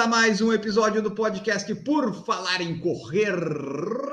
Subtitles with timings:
[0.00, 3.36] Começa mais um episódio do podcast Por Falar em Correr.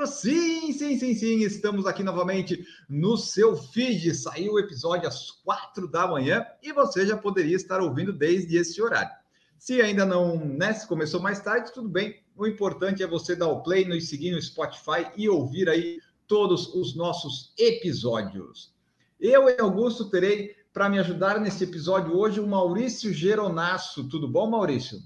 [0.06, 4.14] Sim, sim, sim, sim, estamos aqui novamente no seu feed.
[4.14, 8.82] Saiu o episódio às quatro da manhã e você já poderia estar ouvindo desde esse
[8.82, 9.16] horário.
[9.58, 12.22] Se ainda não, né, se começou mais tarde, tudo bem.
[12.36, 16.74] O importante é você dar o play, nos seguir no Spotify e ouvir aí todos
[16.74, 18.74] os nossos episódios.
[19.18, 24.06] Eu e Augusto terei para me ajudar nesse episódio hoje o Maurício Geronasso.
[24.06, 24.98] Tudo bom, Maurício?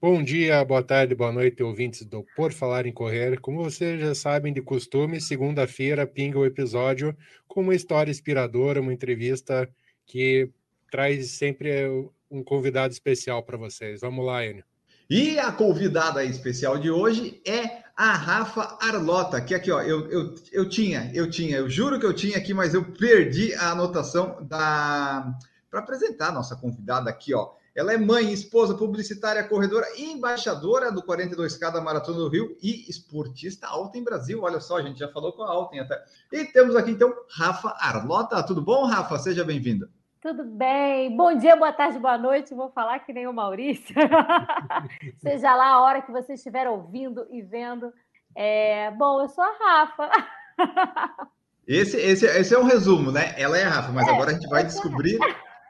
[0.00, 3.40] Bom dia, boa tarde, boa noite, ouvintes do Por Falar em Correr.
[3.40, 7.16] Como vocês já sabem de costume, segunda-feira pinga o episódio
[7.48, 9.68] com uma história inspiradora, uma entrevista
[10.06, 10.48] que
[10.88, 14.00] traz sempre um convidado especial para vocês.
[14.00, 14.62] Vamos lá, Enio.
[15.10, 20.34] E a convidada especial de hoje é a Rafa Arlota, que aqui, ó, eu, eu,
[20.52, 24.46] eu tinha, eu tinha, eu juro que eu tinha aqui, mas eu perdi a anotação
[24.46, 25.36] da
[25.68, 27.50] para apresentar a nossa convidada aqui, ó.
[27.78, 32.90] Ela é mãe, esposa, publicitária, corredora e embaixadora do 42K da Maratona do Rio e
[32.90, 34.42] esportista Alten Brasil.
[34.42, 36.02] Olha só, a gente já falou com a Alten até.
[36.32, 38.42] E temos aqui então Rafa Arlota.
[38.42, 39.16] Tudo bom, Rafa?
[39.20, 39.88] Seja bem-vinda.
[40.20, 41.16] Tudo bem.
[41.16, 42.52] Bom dia, boa tarde, boa noite.
[42.52, 43.94] Vou falar que nem o Maurício.
[45.22, 47.92] Seja lá a hora que você estiver ouvindo e vendo.
[48.34, 48.90] É...
[48.90, 50.10] Bom, eu sou a Rafa.
[51.64, 53.34] Esse, esse, esse é um resumo, né?
[53.36, 55.18] Ela é a Rafa, mas é, agora a gente vai descobrir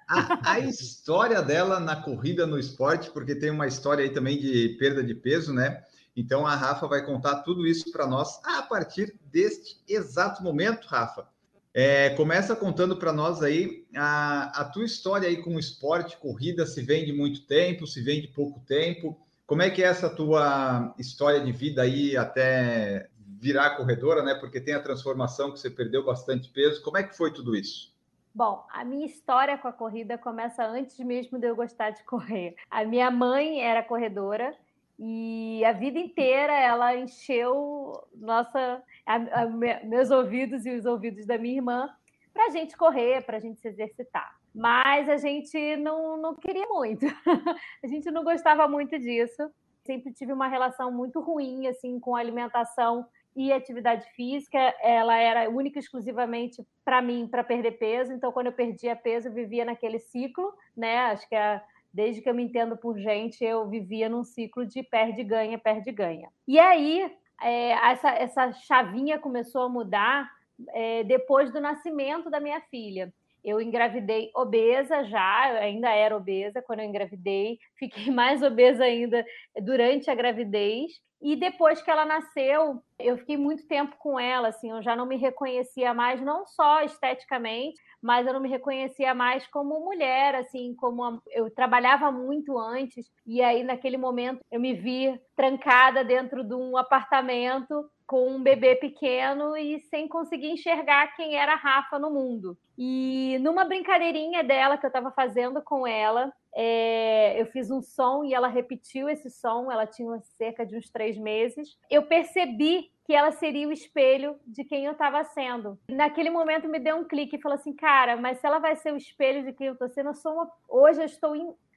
[0.08, 5.04] a, história dela na corrida no esporte, porque tem uma história aí também de perda
[5.04, 5.84] de peso, né?
[6.16, 11.28] Então a Rafa vai contar tudo isso para nós a partir deste exato momento, Rafa.
[11.74, 16.66] É, começa contando para nós aí a, a tua história aí com o esporte, corrida,
[16.66, 19.20] se vem de muito tempo, se vem de pouco tempo.
[19.46, 23.08] Como é que é essa tua história de vida aí até
[23.40, 24.34] virar corredora, né?
[24.34, 26.82] Porque tem a transformação que você perdeu bastante peso.
[26.82, 27.92] Como é que foi tudo isso?
[28.38, 32.54] Bom, a minha história com a corrida começa antes mesmo de eu gostar de correr.
[32.70, 34.56] A minha mãe era corredora
[34.96, 39.46] e a vida inteira ela encheu nossa, a, a,
[39.82, 41.90] meus ouvidos e os ouvidos da minha irmã
[42.32, 44.32] para a gente correr, para a gente se exercitar.
[44.54, 47.06] Mas a gente não, não queria muito,
[47.82, 49.50] a gente não gostava muito disso.
[49.84, 53.04] Sempre tive uma relação muito ruim assim com a alimentação
[53.36, 58.12] e atividade física, ela era única e exclusivamente para mim, para perder peso.
[58.12, 60.98] Então, quando eu perdia peso, eu vivia naquele ciclo, né?
[61.06, 61.62] Acho que é,
[61.92, 66.28] desde que eu me entendo por gente, eu vivia num ciclo de perde-ganha, perde-ganha.
[66.46, 67.10] E aí,
[67.42, 70.28] é, essa, essa chavinha começou a mudar
[70.70, 73.12] é, depois do nascimento da minha filha.
[73.44, 79.24] Eu engravidei obesa já, eu ainda era obesa quando eu engravidei, fiquei mais obesa ainda
[79.62, 81.00] durante a gravidez.
[81.20, 85.04] E depois que ela nasceu, eu fiquei muito tempo com ela, assim, eu já não
[85.04, 90.74] me reconhecia mais, não só esteticamente, mas eu não me reconhecia mais como mulher, assim,
[90.76, 96.54] como eu trabalhava muito antes, e aí naquele momento eu me vi trancada dentro de
[96.54, 102.10] um apartamento com um bebê pequeno e sem conseguir enxergar quem era a Rafa no
[102.10, 102.56] mundo.
[102.76, 108.24] E numa brincadeirinha dela que eu estava fazendo com ela, é, eu fiz um som
[108.24, 109.70] e ela repetiu esse som.
[109.70, 111.78] Ela tinha cerca de uns três meses.
[111.90, 115.78] Eu percebi que ela seria o espelho de quem eu estava sendo.
[115.90, 118.90] Naquele momento me deu um clique e falou assim, cara, mas se ela vai ser
[118.90, 120.50] o espelho de quem eu estou sendo, eu sou uma...
[120.66, 121.34] hoje eu estou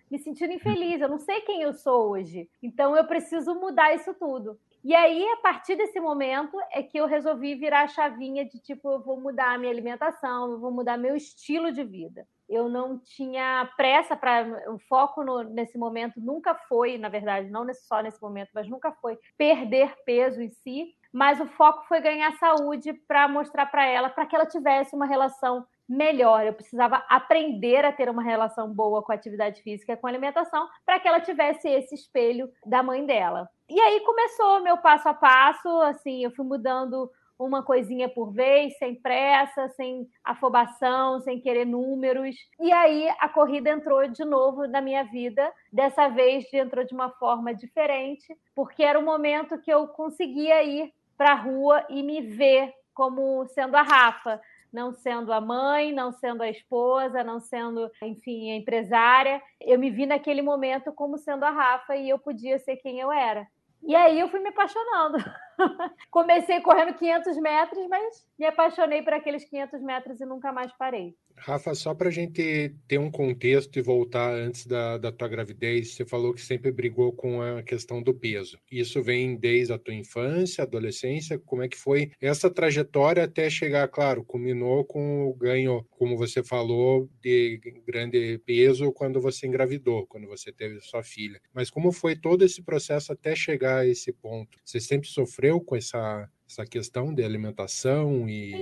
[0.09, 1.01] me sentindo infeliz.
[1.01, 2.49] Eu não sei quem eu sou hoje.
[2.63, 4.57] Então eu preciso mudar isso tudo.
[4.83, 8.91] E aí, a partir desse momento, é que eu resolvi virar a chavinha de tipo,
[8.91, 12.27] eu vou mudar a minha alimentação, eu vou mudar meu estilo de vida.
[12.49, 14.43] Eu não tinha pressa para.
[14.73, 18.91] O foco no, nesse momento nunca foi, na verdade, não só nesse momento, mas nunca
[18.93, 24.09] foi perder peso em si, mas o foco foi ganhar saúde para mostrar para ela,
[24.09, 26.45] para que ela tivesse uma relação melhor.
[26.45, 30.67] Eu precisava aprender a ter uma relação boa com a atividade física com a alimentação
[30.85, 33.49] para que ela tivesse esse espelho da mãe dela.
[33.69, 38.77] E aí começou meu passo a passo, assim, eu fui mudando uma coisinha por vez,
[38.77, 42.35] sem pressa, sem afobação, sem querer números.
[42.59, 45.51] E aí a corrida entrou de novo na minha vida.
[45.73, 50.93] Dessa vez entrou de uma forma diferente, porque era o momento que eu conseguia ir
[51.17, 54.39] para a rua e me ver como sendo a Rafa,
[54.71, 59.41] não sendo a mãe, não sendo a esposa, não sendo, enfim, a empresária.
[59.59, 63.11] Eu me vi naquele momento como sendo a Rafa e eu podia ser quem eu
[63.11, 63.47] era.
[63.83, 65.17] E aí eu fui me apaixonando.
[66.11, 71.15] Comecei correndo 500 metros, mas me apaixonei por aqueles 500 metros e nunca mais parei.
[71.41, 75.95] Rafa, só para a gente ter um contexto e voltar antes da, da tua gravidez,
[75.95, 78.59] você falou que sempre brigou com a questão do peso.
[78.71, 81.39] Isso vem desde a tua infância, adolescência?
[81.39, 86.43] Como é que foi essa trajetória até chegar, claro, culminou com o ganho, como você
[86.43, 91.41] falou, de grande peso quando você engravidou, quando você teve sua filha.
[91.51, 94.59] Mas como foi todo esse processo até chegar a esse ponto?
[94.63, 98.53] Você sempre sofreu com essa, essa questão de alimentação e...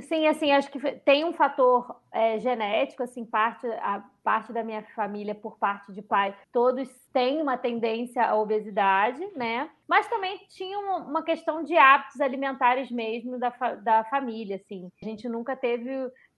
[0.00, 4.64] Sim Sim, assim, acho que tem um fator é, genético, assim, parte, a parte da
[4.64, 9.70] minha família, por parte de pai, todos têm uma tendência à obesidade, né?
[9.88, 14.90] Mas também tinha uma questão de hábitos alimentares mesmo da, da família, assim.
[15.00, 15.88] A gente nunca teve,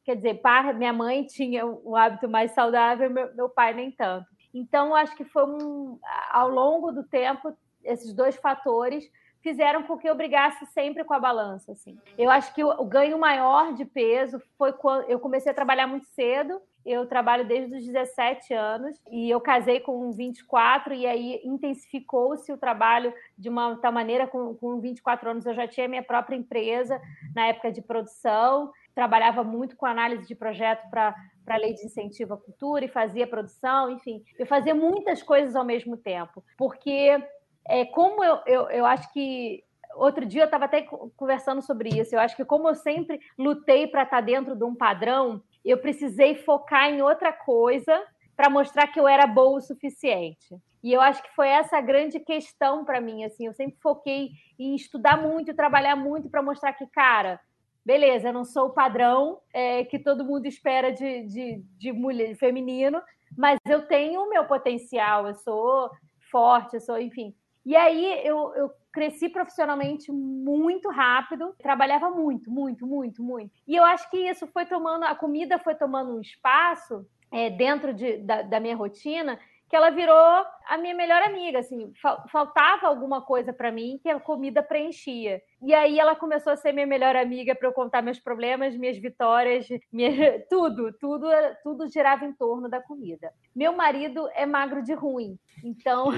[0.05, 0.43] quer dizer,
[0.77, 4.27] minha mãe tinha um hábito mais saudável, meu, meu pai nem tanto.
[4.53, 5.99] Então, acho que foi um,
[6.31, 9.11] ao longo do tempo, esses dois fatores
[9.43, 11.73] fizeram com que eu brigasse sempre com a balança.
[11.73, 11.99] Assim.
[12.17, 16.07] Eu acho que o, ganho maior de peso foi quando eu comecei a trabalhar muito
[16.07, 16.61] cedo.
[16.85, 22.57] Eu trabalho desde os 17 anos e eu casei com 24 e aí intensificou-se o
[22.57, 26.99] trabalho de uma tal maneira com, com 24 anos eu já tinha minha própria empresa
[27.35, 31.15] na época de produção, trabalhava muito com análise de projeto para
[31.51, 35.57] para a lei de incentivo à cultura e fazia produção, enfim, eu fazia muitas coisas
[35.57, 37.21] ao mesmo tempo, porque
[37.69, 39.63] é, como eu, eu, eu acho que
[39.95, 40.83] outro dia eu estava até
[41.17, 42.15] conversando sobre isso.
[42.15, 45.79] Eu acho que como eu sempre lutei para estar tá dentro de um padrão, eu
[45.79, 48.03] precisei focar em outra coisa
[48.37, 50.57] para mostrar que eu era boa o suficiente.
[50.83, 53.25] E eu acho que foi essa a grande questão para mim.
[53.25, 57.39] Assim, eu sempre foquei em estudar muito, trabalhar muito para mostrar que, cara,
[57.85, 62.35] beleza, eu não sou o padrão é, que todo mundo espera de, de, de mulher,
[62.37, 63.03] feminino,
[63.37, 65.91] mas eu tenho o meu potencial, eu sou
[66.31, 67.35] forte, eu sou, enfim.
[67.71, 73.53] E aí eu, eu cresci profissionalmente muito rápido, trabalhava muito, muito, muito, muito.
[73.65, 77.95] E eu acho que isso foi tomando, a comida foi tomando um espaço é, dentro
[77.95, 79.39] de, da, da minha rotina
[79.69, 81.93] que ela virou a minha melhor amiga, assim,
[82.29, 85.41] faltava alguma coisa para mim que a comida preenchia.
[85.63, 88.99] E aí ela começou a ser minha melhor amiga para eu contar meus problemas, minhas
[88.99, 90.11] vitórias, minha...
[90.51, 91.29] tudo, tudo,
[91.63, 93.33] tudo girava em torno da comida.
[93.55, 96.09] Meu marido é magro de ruim, então.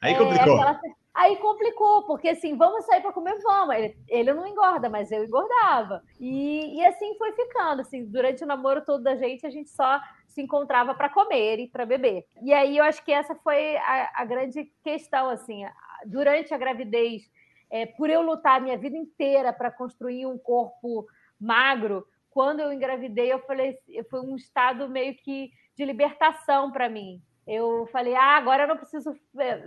[0.00, 0.62] Aí é, complicou.
[0.62, 0.80] É.
[1.14, 3.74] Aí complicou, porque assim, vamos sair para comer, vamos.
[3.74, 6.02] Ele, ele não engorda, mas eu engordava.
[6.20, 7.80] E, e assim foi ficando.
[7.80, 11.68] Assim, durante o namoro todo da gente, a gente só se encontrava para comer e
[11.68, 12.26] para beber.
[12.42, 15.64] E aí eu acho que essa foi a, a grande questão, assim,
[16.04, 17.22] durante a gravidez,
[17.70, 21.06] é, por eu lutar a minha vida inteira para construir um corpo
[21.40, 23.74] magro, quando eu engravidei, eu falei,
[24.10, 28.76] foi um estado meio que de libertação para mim eu falei, ah, agora eu não
[28.76, 29.14] preciso.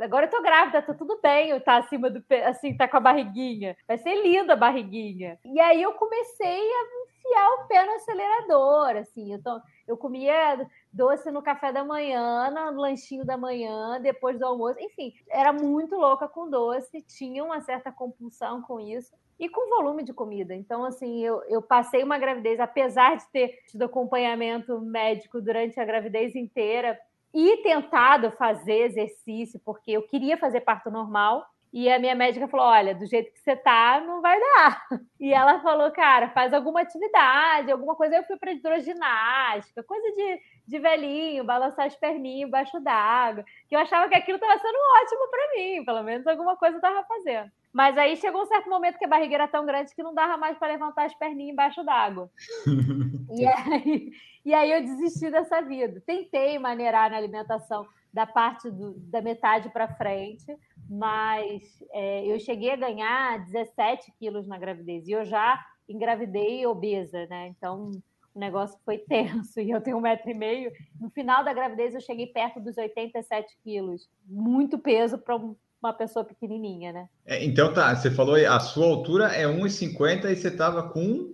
[0.02, 3.00] Agora eu tô grávida, tá tudo bem, eu tá acima do assim, tá com a
[3.00, 3.78] barriguinha.
[3.88, 5.40] Vai ser linda a barriguinha.
[5.46, 6.84] E aí eu comecei a
[7.30, 9.34] enfiar o pé no acelerador, assim.
[9.34, 14.46] Eu, tô, eu comia doce no café da manhã, no lanchinho da manhã, depois do
[14.46, 14.80] almoço.
[14.82, 20.04] Enfim, era muito louca com doce, tinha uma certa compulsão com isso e com volume
[20.04, 20.54] de comida.
[20.54, 25.86] Então, assim, eu, eu passei uma gravidez, apesar de ter tido acompanhamento médico durante a
[25.86, 27.00] gravidez inteira,
[27.34, 31.46] e tentado fazer exercício, porque eu queria fazer parto normal.
[31.72, 34.88] E a minha médica falou: Olha, do jeito que você tá, não vai dar.
[35.20, 38.16] E ela falou: Cara, faz alguma atividade, alguma coisa.
[38.16, 43.46] Eu fui para hidroginástica, coisa de, de velhinho, balançar as perninhas embaixo d'água.
[43.68, 46.80] Que eu achava que aquilo estava sendo ótimo para mim, pelo menos alguma coisa eu
[46.80, 47.52] estava fazendo.
[47.72, 50.38] Mas aí chegou um certo momento que a barriga era tão grande que não dava
[50.38, 52.30] mais para levantar as perninhas embaixo d'água.
[53.32, 54.12] e, aí,
[54.44, 56.02] e aí eu desisti dessa vida.
[56.06, 60.58] Tentei maneirar na alimentação da parte do, da metade para frente,
[60.90, 61.62] mas
[61.92, 67.48] é, eu cheguei a ganhar 17 quilos na gravidez e eu já engravidei obesa, né?
[67.48, 67.92] Então
[68.34, 70.72] o negócio foi tenso e eu tenho um metro e meio.
[71.00, 75.36] No final da gravidez eu cheguei perto dos 87 quilos, muito peso para
[75.82, 77.10] uma pessoa pequenininha, né?
[77.26, 81.34] É, então tá, você falou a sua altura é 1,50 e você estava com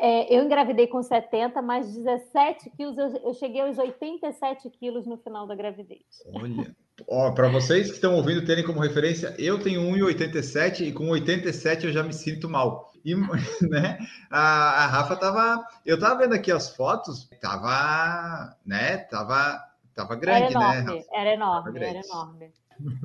[0.00, 5.46] é, eu engravidei com 70, mais 17 quilos, eu, cheguei aos 87 quilos no final
[5.46, 6.02] da gravidez.
[6.34, 6.74] Olha,
[7.06, 11.86] ó, para vocês que estão ouvindo terem como referência, eu tenho 1,87 e com 87
[11.86, 12.92] eu já me sinto mal.
[13.04, 13.14] E
[13.62, 19.56] né, a, a Rafa tava, eu tava vendo aqui as fotos, tava, né, tava,
[19.94, 21.04] tava grande, era né, enorme, né?
[21.12, 22.52] Era enorme, era enorme.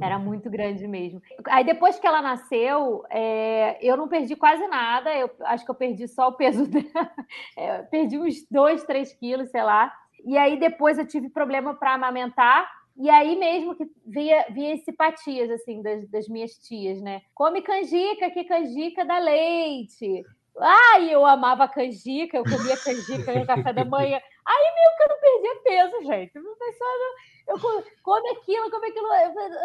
[0.01, 1.21] Era muito grande mesmo.
[1.47, 5.13] Aí depois que ela nasceu, é, eu não perdi quase nada.
[5.15, 7.11] Eu acho que eu perdi só o peso dela.
[7.57, 9.93] É, perdi uns 2, 3 quilos, sei lá.
[10.25, 12.67] E aí depois eu tive problema para amamentar,
[12.97, 17.21] E aí mesmo que via, via simpatias, assim, das, das minhas tias, né?
[17.33, 20.23] Come canjica, que canjica dá leite.
[20.57, 24.19] Ai, eu amava canjica, eu comia canjica no café da manhã.
[24.45, 26.35] Aí meio que eu não perdia peso, gente.
[26.35, 27.05] Eu pensava,
[27.47, 27.59] eu
[28.01, 29.07] come aquilo, come aquilo.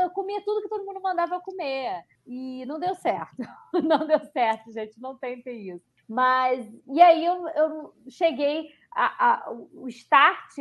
[0.02, 2.04] Eu comia tudo que todo mundo mandava comer.
[2.26, 3.36] E não deu certo.
[3.82, 5.00] Não deu certo, gente.
[5.00, 5.84] Não tentem isso.
[6.08, 10.56] Mas, e aí eu, eu cheguei, a, a, o start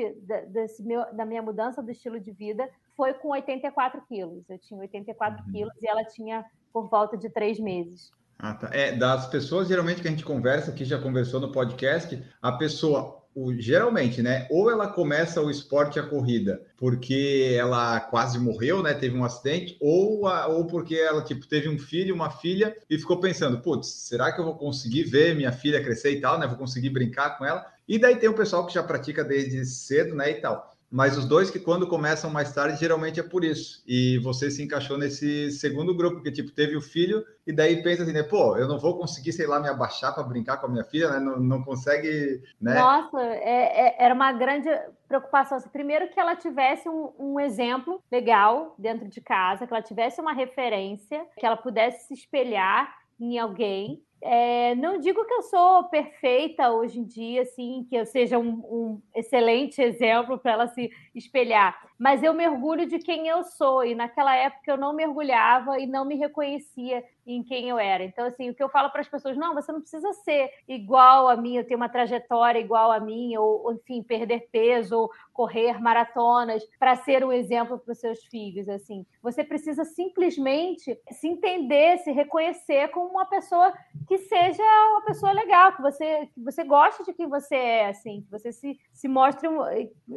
[0.48, 4.48] desse meu, da minha mudança do estilo de vida foi com 84 quilos.
[4.50, 5.52] Eu tinha 84 uhum.
[5.52, 8.12] quilos e ela tinha por volta de três meses.
[8.38, 8.70] Ah, tá.
[8.72, 13.20] É, das pessoas geralmente que a gente conversa, que já conversou no podcast, a pessoa
[13.46, 14.48] o, geralmente, né?
[14.50, 18.94] Ou ela começa o esporte a corrida porque ela quase morreu, né?
[18.94, 22.98] Teve um acidente, ou, a, ou porque ela tipo teve um filho, uma filha e
[22.98, 26.48] ficou pensando, putz, será que eu vou conseguir ver minha filha crescer e tal, né?
[26.48, 27.66] Vou conseguir brincar com ela?
[27.88, 30.32] E daí tem o pessoal que já pratica desde cedo, né?
[30.32, 33.84] E tal mas os dois que quando começam mais tarde geralmente é por isso.
[33.88, 38.04] E você se encaixou nesse segundo grupo que tipo teve o filho e daí pensa
[38.04, 40.70] assim, né, pô, eu não vou conseguir, sei lá, me abaixar para brincar com a
[40.70, 41.20] minha filha, né?
[41.20, 42.76] Não, não consegue, né?
[42.76, 44.70] Nossa, é, é, era uma grande
[45.08, 45.58] preocupação.
[45.58, 50.22] Assim, primeiro que ela tivesse um, um, exemplo legal dentro de casa, que ela tivesse
[50.22, 55.86] uma referência, que ela pudesse se espelhar em alguém é, não digo que eu sou
[55.86, 60.92] perfeita hoje em dia, assim, que eu seja um, um excelente exemplo para ela se
[61.16, 65.88] espelhar, mas eu mergulho de quem eu sou, e naquela época eu não mergulhava e
[65.88, 68.04] não me reconhecia em quem eu era.
[68.04, 71.28] Então, assim, o que eu falo para as pessoas, não, você não precisa ser igual
[71.28, 75.12] a mim, eu ter uma trajetória igual a mim, ou, ou enfim, perder peso, ou
[75.32, 79.06] correr maratonas para ser um exemplo para os seus filhos, assim.
[79.22, 83.74] Você precisa simplesmente se entender, se reconhecer como uma pessoa
[84.10, 88.24] que seja uma pessoa legal, que você, que você goste de quem você é, assim,
[88.24, 89.48] que você se, se mostre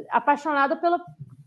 [0.08, 0.98] apaixonado pelo,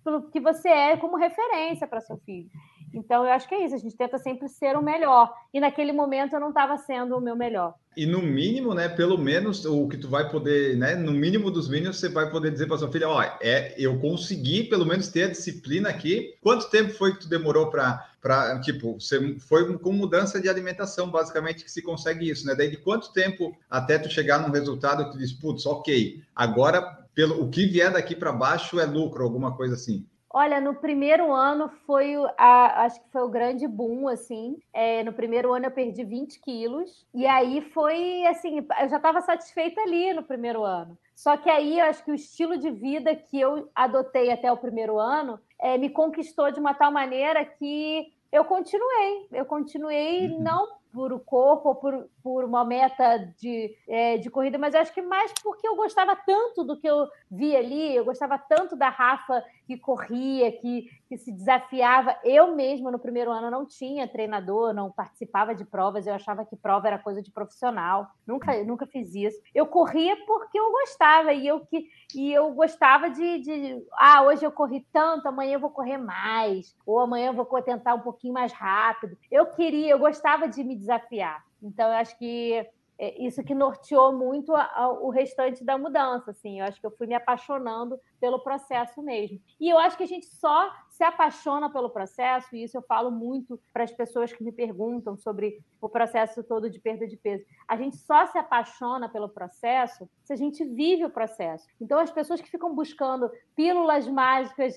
[0.03, 2.47] pelo que você é como referência para seu filho.
[2.93, 5.33] Então, eu acho que é isso, a gente tenta sempre ser o melhor.
[5.51, 7.73] E naquele momento eu não estava sendo o meu melhor.
[7.97, 11.67] E no mínimo, né, pelo menos o que tu vai poder, né, no mínimo dos
[11.67, 15.23] mínimos, você vai poder dizer para sua filha, ó, é, eu consegui pelo menos ter
[15.23, 16.35] a disciplina aqui.
[16.41, 21.11] Quanto tempo foi que tu demorou para para tipo, você foi com mudança de alimentação,
[21.11, 22.55] basicamente que se consegue isso, né?
[22.55, 26.81] Daí de quanto tempo até tu chegar num resultado que tu diz, putz, OK, agora
[27.13, 30.07] pelo o que vier daqui para baixo é lucro, alguma coisa assim.
[30.37, 34.57] Olha, no primeiro ano foi, a, acho que foi o grande boom, assim.
[34.73, 37.05] É, no primeiro ano eu perdi 20 quilos.
[37.13, 40.97] E aí foi, assim, eu já estava satisfeita ali no primeiro ano.
[41.15, 44.57] Só que aí eu acho que o estilo de vida que eu adotei até o
[44.57, 49.27] primeiro ano é, me conquistou de uma tal maneira que eu continuei.
[49.31, 50.41] Eu continuei uhum.
[50.41, 54.91] não por o corpo ou por, por uma meta de, é, de corrida, mas acho
[54.91, 58.89] que mais porque eu gostava tanto do que eu vi ali, eu gostava tanto da
[58.89, 62.17] Rafa que corria, que, que se desafiava.
[62.23, 66.55] Eu mesma, no primeiro ano, não tinha treinador, não participava de provas, eu achava que
[66.55, 69.39] prova era coisa de profissional, nunca, nunca fiz isso.
[69.53, 74.43] Eu corria porque eu gostava, e eu, que, e eu gostava de, de, ah, hoje
[74.43, 78.33] eu corri tanto, amanhã eu vou correr mais, ou amanhã eu vou tentar um pouquinho
[78.33, 79.15] mais rápido.
[79.31, 81.45] Eu queria, eu gostava de me desafiar.
[81.65, 82.65] Então, eu acho que
[82.97, 86.59] é isso que norteou muito a, a, o restante da mudança, assim.
[86.59, 89.39] Eu acho que eu fui me apaixonando pelo processo mesmo.
[89.59, 93.11] E eu acho que a gente só se apaixona pelo processo, e isso eu falo
[93.11, 97.45] muito para as pessoas que me perguntam sobre o processo todo de perda de peso.
[97.67, 101.67] A gente só se apaixona pelo processo se a gente vive o processo.
[101.79, 104.75] Então, as pessoas que ficam buscando pílulas mágicas,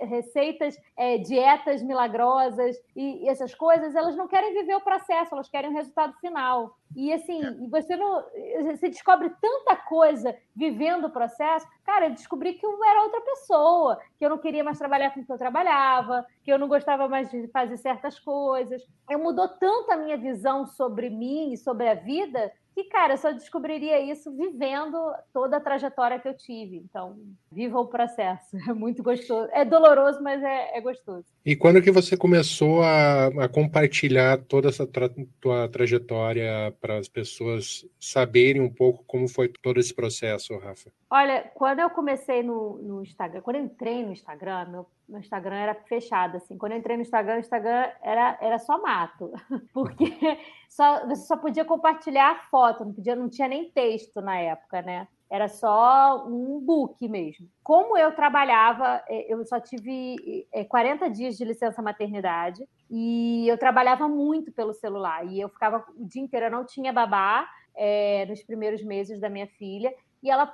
[0.00, 5.70] receitas, é, dietas milagrosas e essas coisas, elas não querem viver o processo, elas querem
[5.70, 6.76] o resultado final.
[6.96, 7.52] E assim, é.
[7.68, 8.24] você não,
[8.64, 11.66] você descobre tanta coisa vivendo o processo.
[11.84, 15.20] Cara, eu descobri que eu era outra pessoa, que eu não queria mais trabalhar com
[15.20, 18.82] o que eu trabalhava, que eu não gostava mais de fazer certas coisas.
[19.08, 23.18] Eu mudou tanto a minha visão sobre mim e sobre a vida que, cara, eu
[23.18, 24.98] só descobriria isso vivendo
[25.32, 26.76] toda a trajetória que eu tive.
[26.76, 27.16] Então,
[27.50, 28.56] viva o processo.
[28.68, 29.48] É muito gostoso.
[29.52, 31.26] É doloroso, mas é, é gostoso.
[31.44, 37.08] E quando que você começou a, a compartilhar toda essa tra tua trajetória para as
[37.08, 40.90] pessoas saberem um pouco como foi todo esse processo, Rafa?
[41.10, 45.56] Olha, quando eu comecei no, no Instagram, quando eu entrei no Instagram, meu, meu Instagram
[45.56, 46.56] era fechado, assim.
[46.56, 49.32] Quando eu entrei no Instagram, o Instagram era, era só mato.
[49.72, 54.82] Porque só, você só podia compartilhar foto, não, podia, não tinha nem texto na época,
[54.82, 55.06] né?
[55.30, 57.48] Era só um book mesmo.
[57.62, 63.58] Como eu trabalhava, é, eu só tive 40 é, dias de licença maternidade e eu
[63.58, 65.26] trabalhava muito pelo celular.
[65.26, 69.28] E eu ficava o dia inteiro, eu não tinha babá é, nos primeiros meses da
[69.28, 69.92] minha filha.
[70.22, 70.46] E ela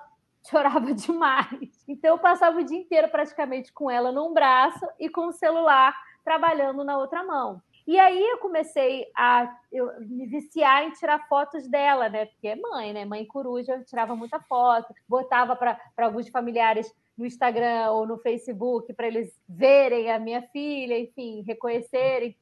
[0.48, 1.84] chorava demais.
[1.88, 5.94] Então eu passava o dia inteiro praticamente com ela num braço e com o celular
[6.24, 7.62] trabalhando na outra mão.
[7.86, 12.26] E aí eu comecei a eu, me viciar em tirar fotos dela, né?
[12.26, 13.04] Porque é mãe, né?
[13.04, 18.92] Mãe coruja, eu tirava muita foto, botava para alguns familiares no Instagram ou no Facebook
[18.94, 22.36] para eles verem a minha filha, enfim, reconhecerem,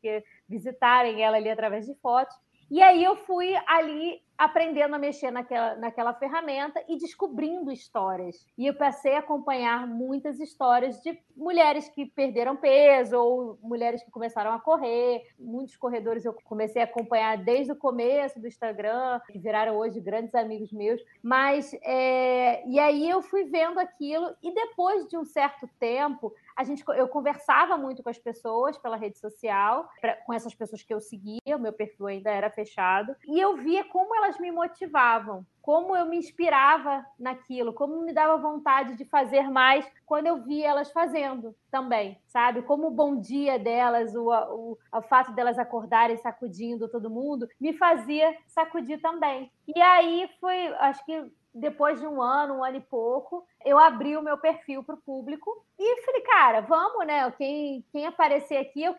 [0.49, 2.37] visitarem ela ali através de fotos.
[2.71, 8.47] E aí eu fui ali aprendendo a mexer naquela, naquela ferramenta e descobrindo histórias.
[8.57, 14.13] E eu passei a acompanhar muitas histórias de mulheres que perderam peso ou mulheres que
[14.13, 15.23] começaram a correr.
[15.37, 20.35] Muitos corredores eu comecei a acompanhar desde o começo do Instagram, que viraram hoje grandes
[20.37, 21.03] amigos meus.
[21.21, 22.65] Mas, é...
[22.65, 27.07] e aí eu fui vendo aquilo e depois de um certo tempo, a gente, eu
[27.07, 31.57] conversava muito com as pessoas pela rede social, pra, com essas pessoas que eu seguia,
[31.57, 36.05] o meu perfil ainda era fechado, e eu via como elas me motivavam, como eu
[36.07, 41.55] me inspirava naquilo, como me dava vontade de fazer mais quando eu via elas fazendo
[41.71, 42.63] também, sabe?
[42.63, 47.73] Como o bom dia delas, o, o, o fato delas acordarem sacudindo todo mundo, me
[47.73, 49.53] fazia sacudir também.
[49.77, 54.17] E aí foi, acho que depois de um ano, um ano e pouco, eu abri
[54.17, 57.31] o meu perfil para o público e falei, cara, vamos, né?
[57.33, 58.95] Quem, quem aparecer aqui, eu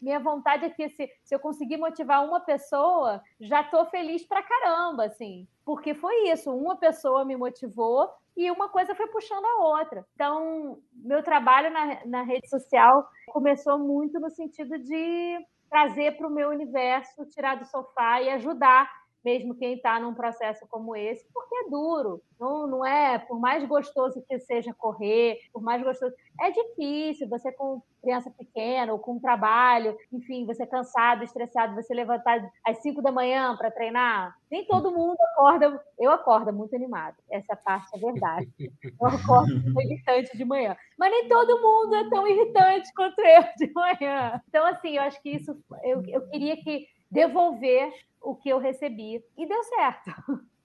[0.00, 4.42] minha vontade é que se, se eu conseguir motivar uma pessoa, já estou feliz pra
[4.42, 5.46] caramba, assim.
[5.64, 10.06] Porque foi isso, uma pessoa me motivou e uma coisa foi puxando a outra.
[10.14, 16.30] Então, meu trabalho na, na rede social começou muito no sentido de trazer para o
[16.30, 18.90] meu universo, tirar do sofá e ajudar
[19.24, 22.22] mesmo quem está num processo como esse, porque é duro.
[22.38, 26.14] Não, não é, por mais gostoso que seja correr, por mais gostoso.
[26.40, 32.48] É difícil, você com criança pequena ou com trabalho, enfim, você cansado, estressado, você levantar
[32.64, 34.36] às 5 da manhã para treinar.
[34.50, 35.82] Nem todo mundo acorda.
[35.98, 38.48] Eu acordo muito animado, essa parte é verdade.
[38.82, 40.76] Eu acordo irritante de manhã.
[40.96, 44.40] Mas nem todo mundo é tão irritante quanto eu de manhã.
[44.48, 45.56] Então, assim, eu acho que isso.
[45.82, 49.22] Eu, eu queria que devolver o que eu recebi.
[49.36, 50.10] E deu certo.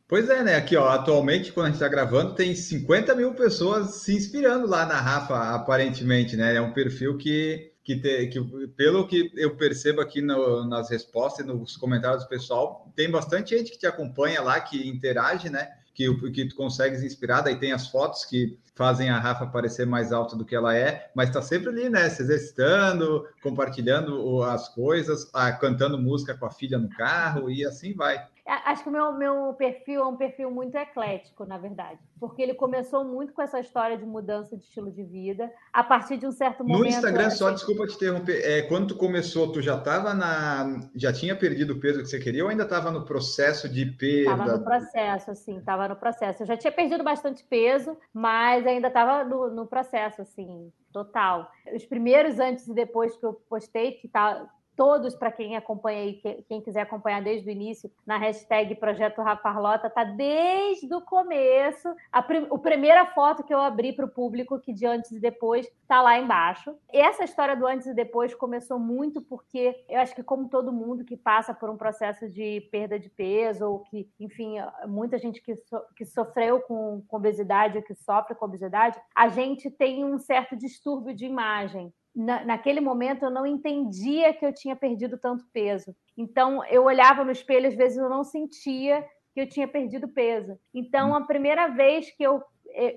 [0.07, 0.55] Pois é, né?
[0.55, 4.85] Aqui, ó, atualmente, quando a gente está gravando, tem 50 mil pessoas se inspirando lá
[4.85, 6.55] na Rafa, aparentemente, né?
[6.55, 11.45] É um perfil que, que, te, que pelo que eu percebo aqui no, nas respostas,
[11.45, 15.69] nos comentários do pessoal, tem bastante gente que te acompanha lá, que interage, né?
[15.93, 20.11] Que, que tu consegues inspirar, daí tem as fotos que fazem a Rafa parecer mais
[20.11, 22.09] alta do que ela é, mas está sempre ali, né?
[22.09, 25.29] Se exercitando, compartilhando as coisas,
[25.59, 28.25] cantando música com a filha no carro e assim vai.
[28.45, 32.53] Acho que o meu, meu perfil é um perfil muito eclético, na verdade, porque ele
[32.53, 35.49] começou muito com essa história de mudança de estilo de vida.
[35.71, 36.81] A partir de um certo momento.
[36.81, 40.89] No Instagram, só desculpa te interromper, é, quando tu começou, tu já estava na.
[40.93, 44.31] Já tinha perdido o peso que você queria ou ainda estava no processo de perda?
[44.31, 46.43] Estava no processo, assim, estava no processo.
[46.43, 51.49] Eu já tinha perdido bastante peso, mas ainda estava no, no processo, assim, total.
[51.73, 56.43] Os primeiros antes e depois que eu postei, que tá, todos, para quem acompanha aí,
[56.47, 61.93] quem quiser acompanhar desde o início, na hashtag Projeto Rafarlota, tá desde o começo.
[62.11, 65.19] A, prim a primeira foto que eu abri para o público, que de antes e
[65.19, 66.75] depois, tá lá embaixo.
[66.91, 70.71] E essa história do antes e depois começou muito porque eu acho que, como todo
[70.71, 74.55] mundo que passa por um processo de perda de peso, ou que, enfim,
[74.87, 79.27] muita gente que, so que sofreu com, com obesidade ou que sofre com obesidade, a
[79.27, 84.53] gente tem um certo distúrbio de imagem na, naquele momento eu não entendia que eu
[84.53, 85.95] tinha perdido tanto peso.
[86.17, 90.57] Então eu olhava no espelho, às vezes eu não sentia que eu tinha perdido peso.
[90.73, 92.41] Então a primeira vez que eu,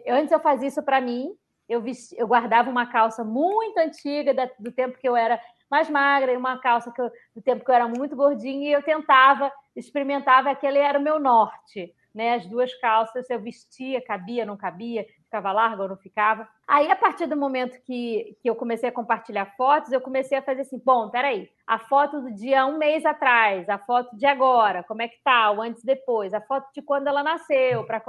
[0.05, 1.31] eu antes eu fazia isso para mim,
[1.69, 1.83] eu,
[2.17, 6.37] eu guardava uma calça muito antiga da, do tempo que eu era mais magra e
[6.37, 10.51] uma calça que eu, do tempo que eu era muito gordinha e eu tentava experimentava
[10.51, 12.33] aquele era o meu norte né?
[12.33, 16.49] As duas calças eu vestia, cabia, não cabia, ficava larga ou não ficava.
[16.66, 20.42] Aí, a partir do momento que, que eu comecei a compartilhar fotos, eu comecei a
[20.42, 24.83] fazer assim: bom, peraí, a foto do dia um mês atrás, a foto de agora,
[24.83, 28.03] como é que tá, o antes e depois, a foto de quando ela nasceu, para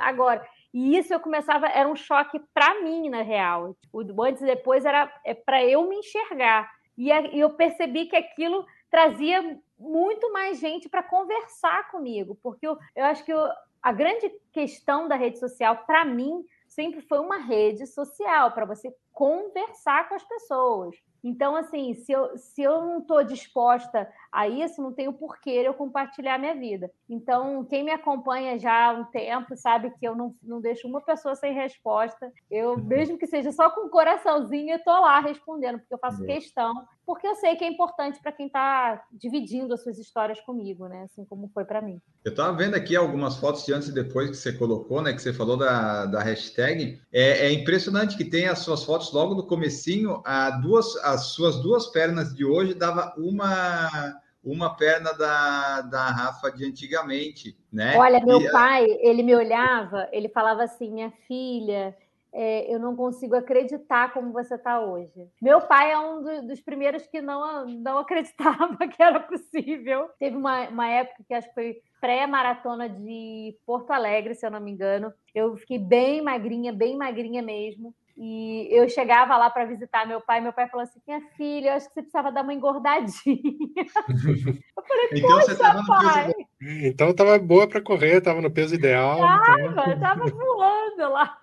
[0.00, 0.44] agora.
[0.72, 3.76] E isso eu começava, era um choque para mim, na real.
[3.92, 6.70] O antes e depois era é para eu me enxergar.
[6.96, 13.04] E eu percebi que aquilo trazia muito mais gente para conversar comigo, porque eu, eu
[13.06, 13.48] acho que eu,
[13.82, 18.94] a grande questão da rede social, para mim, sempre foi uma rede social para você
[19.12, 20.96] conversar com as pessoas.
[21.22, 25.74] Então, assim, se eu, se eu não estou disposta a isso, não tenho porquê eu
[25.74, 26.90] compartilhar minha vida.
[27.08, 31.00] Então, quem me acompanha já há um tempo sabe que eu não, não deixo uma
[31.00, 32.32] pessoa sem resposta.
[32.50, 32.84] Eu, uhum.
[32.84, 36.74] mesmo que seja só com um coraçãozinho, eu estou lá respondendo, porque eu faço questão,
[37.06, 41.02] porque eu sei que é importante para quem está dividindo as suas histórias comigo, né?
[41.02, 42.00] Assim como foi para mim.
[42.24, 45.12] Eu estava vendo aqui algumas fotos de antes e depois que você colocou, né?
[45.12, 47.00] Que você falou da, da hashtag.
[47.12, 51.62] É, é impressionante que tem as suas fotos logo no comecinho, a duas, as suas
[51.62, 57.96] duas pernas de hoje dava uma uma perna da, da Rafa de antigamente, né?
[57.96, 61.96] Olha, meu e, pai, ele me olhava, ele falava assim, minha filha,
[62.32, 65.28] é, eu não consigo acreditar como você está hoje.
[65.40, 70.08] Meu pai é um do, dos primeiros que não, não acreditava que era possível.
[70.18, 74.60] Teve uma, uma época que acho que foi pré-maratona de Porto Alegre, se eu não
[74.60, 75.12] me engano.
[75.34, 77.94] Eu fiquei bem magrinha, bem magrinha mesmo.
[78.16, 81.74] E eu chegava lá para visitar meu pai, meu pai falou assim: minha filha, eu
[81.74, 83.14] acho que você precisava dar uma engordadinha.
[84.76, 86.32] eu falei, então, você tava pai.
[86.58, 86.86] Peso...
[86.86, 89.18] Então estava boa para correr, estava no peso ideal.
[89.18, 90.36] Tava, então...
[90.36, 91.38] voando lá.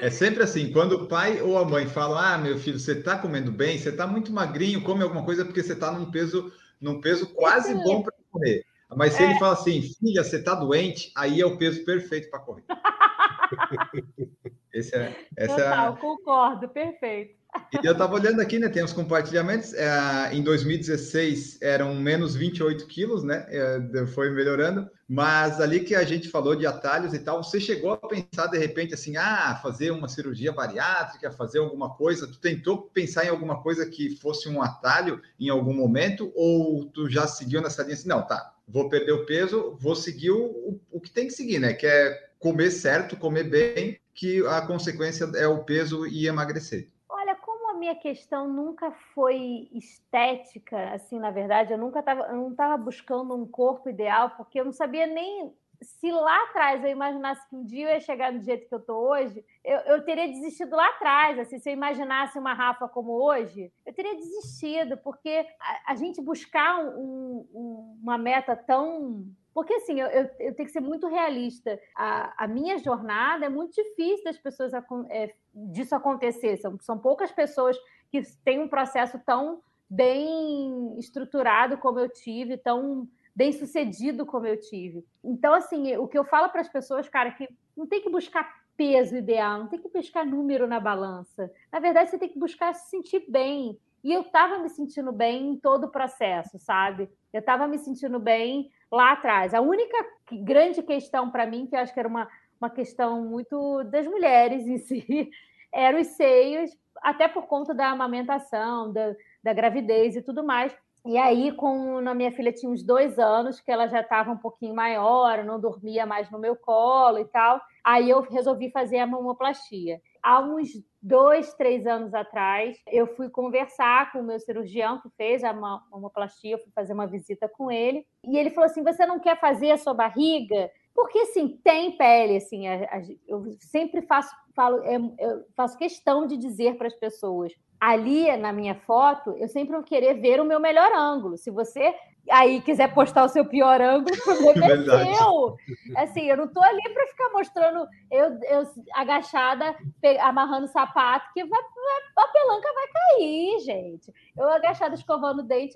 [0.00, 3.18] É sempre assim, quando o pai ou a mãe falam: Ah, meu filho, você está
[3.18, 7.00] comendo bem, você está muito magrinho, come alguma coisa porque você está num peso, num
[7.00, 8.64] peso quase bom para correr.
[8.96, 9.30] Mas se é.
[9.30, 12.64] ele fala assim, filha, você está doente, aí é o peso perfeito para correr.
[14.78, 15.96] Esse é, essa Total, é...
[16.00, 17.38] concordo, perfeito.
[17.82, 18.68] E eu estava olhando aqui, né?
[18.68, 19.72] Tem os compartilhamentos.
[19.74, 23.46] É, em 2016 eram menos 28 quilos, né?
[23.48, 24.88] É, foi melhorando.
[25.08, 28.58] Mas ali que a gente falou de atalhos e tal, você chegou a pensar de
[28.58, 32.26] repente assim, ah, fazer uma cirurgia bariátrica, fazer alguma coisa?
[32.26, 36.30] Tu tentou pensar em alguma coisa que fosse um atalho em algum momento?
[36.34, 40.30] Ou tu já seguiu nessa linha assim, não, tá, vou perder o peso, vou seguir
[40.30, 41.72] o, o, o que tem que seguir, né?
[41.72, 46.88] Que é comer certo, comer bem, que a consequência é o peso e emagrecer.
[47.08, 52.50] Olha, como a minha questão nunca foi estética, assim, na verdade, eu nunca estava, não
[52.50, 57.48] estava buscando um corpo ideal, porque eu não sabia nem se lá atrás eu imaginasse
[57.48, 60.26] que um dia eu ia chegar do jeito que eu estou hoje, eu, eu, teria
[60.26, 61.38] desistido lá atrás.
[61.38, 66.20] Assim, se eu imaginasse uma Rafa como hoje, eu teria desistido, porque a, a gente
[66.20, 69.24] buscar um, um, uma meta tão
[69.58, 71.80] porque, assim, eu, eu, eu, tenho que ser muito realista.
[71.92, 74.72] A, a, minha jornada é muito difícil das pessoas
[75.10, 76.58] é, disso acontecer.
[76.58, 77.76] São, são poucas pessoas
[78.08, 84.60] que têm um processo tão bem estruturado como eu tive, tão bem sucedido como eu
[84.60, 85.04] tive.
[85.24, 88.08] Então, assim, o que eu falo para as pessoas, cara, é que não tem que
[88.08, 91.52] buscar peso ideal, não tem que buscar número na balança.
[91.72, 93.76] Na verdade, você tem que buscar se sentir bem.
[94.04, 97.10] E eu estava me sentindo bem em todo o processo, sabe?
[97.32, 99.54] Eu estava me sentindo bem lá atrás.
[99.54, 99.96] A única
[100.32, 102.28] grande questão para mim, que eu acho que era uma,
[102.60, 105.30] uma questão muito das mulheres em si,
[105.72, 106.70] eram os seios,
[107.02, 110.74] até por conta da amamentação, da, da gravidez e tudo mais.
[111.06, 114.36] E aí, com a minha filha tinha uns dois anos, que ela já estava um
[114.36, 117.60] pouquinho maior, não dormia mais no meu colo e tal.
[117.84, 120.00] Aí eu resolvi fazer a mamoplastia.
[120.28, 120.68] Há uns
[121.00, 126.58] dois, três anos atrás, eu fui conversar com o meu cirurgião que fez a mamoplastia,
[126.58, 129.78] fui fazer uma visita com ele, e ele falou assim: você não quer fazer a
[129.78, 130.70] sua barriga?
[130.94, 136.26] Porque assim, tem pele, assim, a, a, eu sempre faço, falo, é, eu faço questão
[136.26, 137.50] de dizer para as pessoas.
[137.80, 141.38] Ali na minha foto, eu sempre vou querer ver o meu melhor ângulo.
[141.38, 141.94] Se você
[142.30, 145.56] aí quiser postar o seu pior ângulo, o problema é, seu.
[145.96, 149.76] Assim, eu não estou ali para ficar mostrando eu, eu agachada,
[150.20, 154.12] amarrando sapato, que vai, vai, a pelanca vai cair, gente.
[154.36, 155.74] Eu agachada escovando o dente,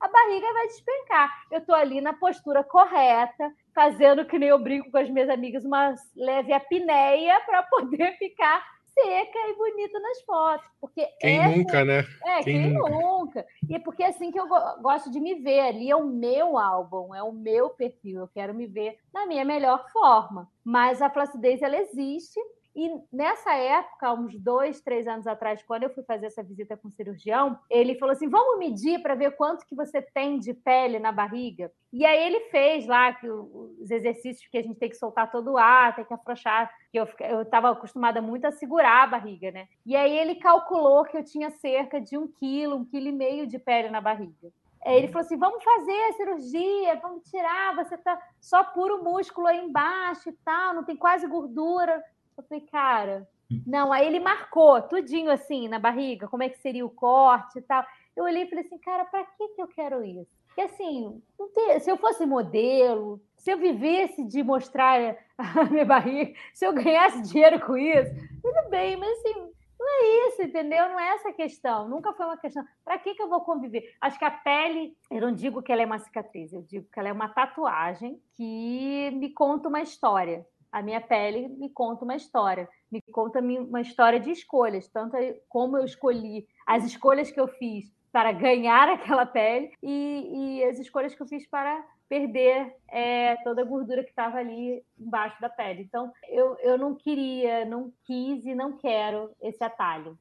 [0.00, 1.30] a barriga vai despencar.
[1.50, 5.64] Eu estou ali na postura correta, fazendo que nem eu brinco com as minhas amigas,
[5.64, 10.66] uma leve apneia para poder ficar seca e bonita nas fotos.
[10.80, 11.56] Porque quem essa...
[11.56, 12.06] nunca, né?
[12.24, 12.90] É, quem, quem nunca.
[12.90, 13.46] nunca.
[13.68, 14.46] E é porque é assim que eu
[14.80, 15.60] gosto de me ver.
[15.60, 18.20] Ali é o meu álbum, é o meu perfil.
[18.20, 20.48] Eu quero me ver na minha melhor forma.
[20.62, 22.40] Mas a flacidez, ela existe.
[22.74, 26.88] E nessa época, uns dois, três anos atrás, quando eu fui fazer essa visita com
[26.88, 30.98] o cirurgião, ele falou assim: vamos medir para ver quanto que você tem de pele
[30.98, 31.70] na barriga.
[31.92, 35.58] E aí ele fez lá os exercícios que a gente tem que soltar todo o
[35.58, 39.68] ar, tem que afrouxar, que eu estava acostumada muito a segurar a barriga, né?
[39.86, 43.46] E aí ele calculou que eu tinha cerca de um quilo, um quilo e meio
[43.46, 44.50] de pele na barriga.
[44.84, 49.64] Ele falou assim: vamos fazer a cirurgia, vamos tirar, você tá só puro músculo aí
[49.64, 52.02] embaixo e tal, não tem quase gordura.
[52.36, 53.28] Eu falei, cara,
[53.66, 53.92] não.
[53.92, 57.84] Aí ele marcou tudinho assim na barriga, como é que seria o corte e tal.
[58.16, 60.30] Eu olhei e falei assim, cara, para que, que eu quero isso?
[60.56, 61.20] E assim,
[61.54, 66.72] tem, se eu fosse modelo, se eu vivesse de mostrar a minha barriga, se eu
[66.72, 68.10] ganhasse dinheiro com isso,
[68.42, 70.88] tudo bem, mas assim, Não é isso, entendeu?
[70.88, 71.88] Não é essa a questão.
[71.88, 72.64] Nunca foi uma questão.
[72.84, 73.92] Para que, que eu vou conviver?
[74.00, 76.98] Acho que a pele, eu não digo que ela é uma cicatriz, eu digo que
[76.98, 80.46] ela é uma tatuagem que me conta uma história.
[80.74, 85.16] A minha pele me conta uma história, me conta uma história de escolhas, tanto
[85.48, 90.80] como eu escolhi, as escolhas que eu fiz para ganhar aquela pele e, e as
[90.80, 95.48] escolhas que eu fiz para perder é, toda a gordura que estava ali embaixo da
[95.48, 95.82] pele.
[95.82, 100.18] Então, eu, eu não queria, não quis e não quero esse atalho.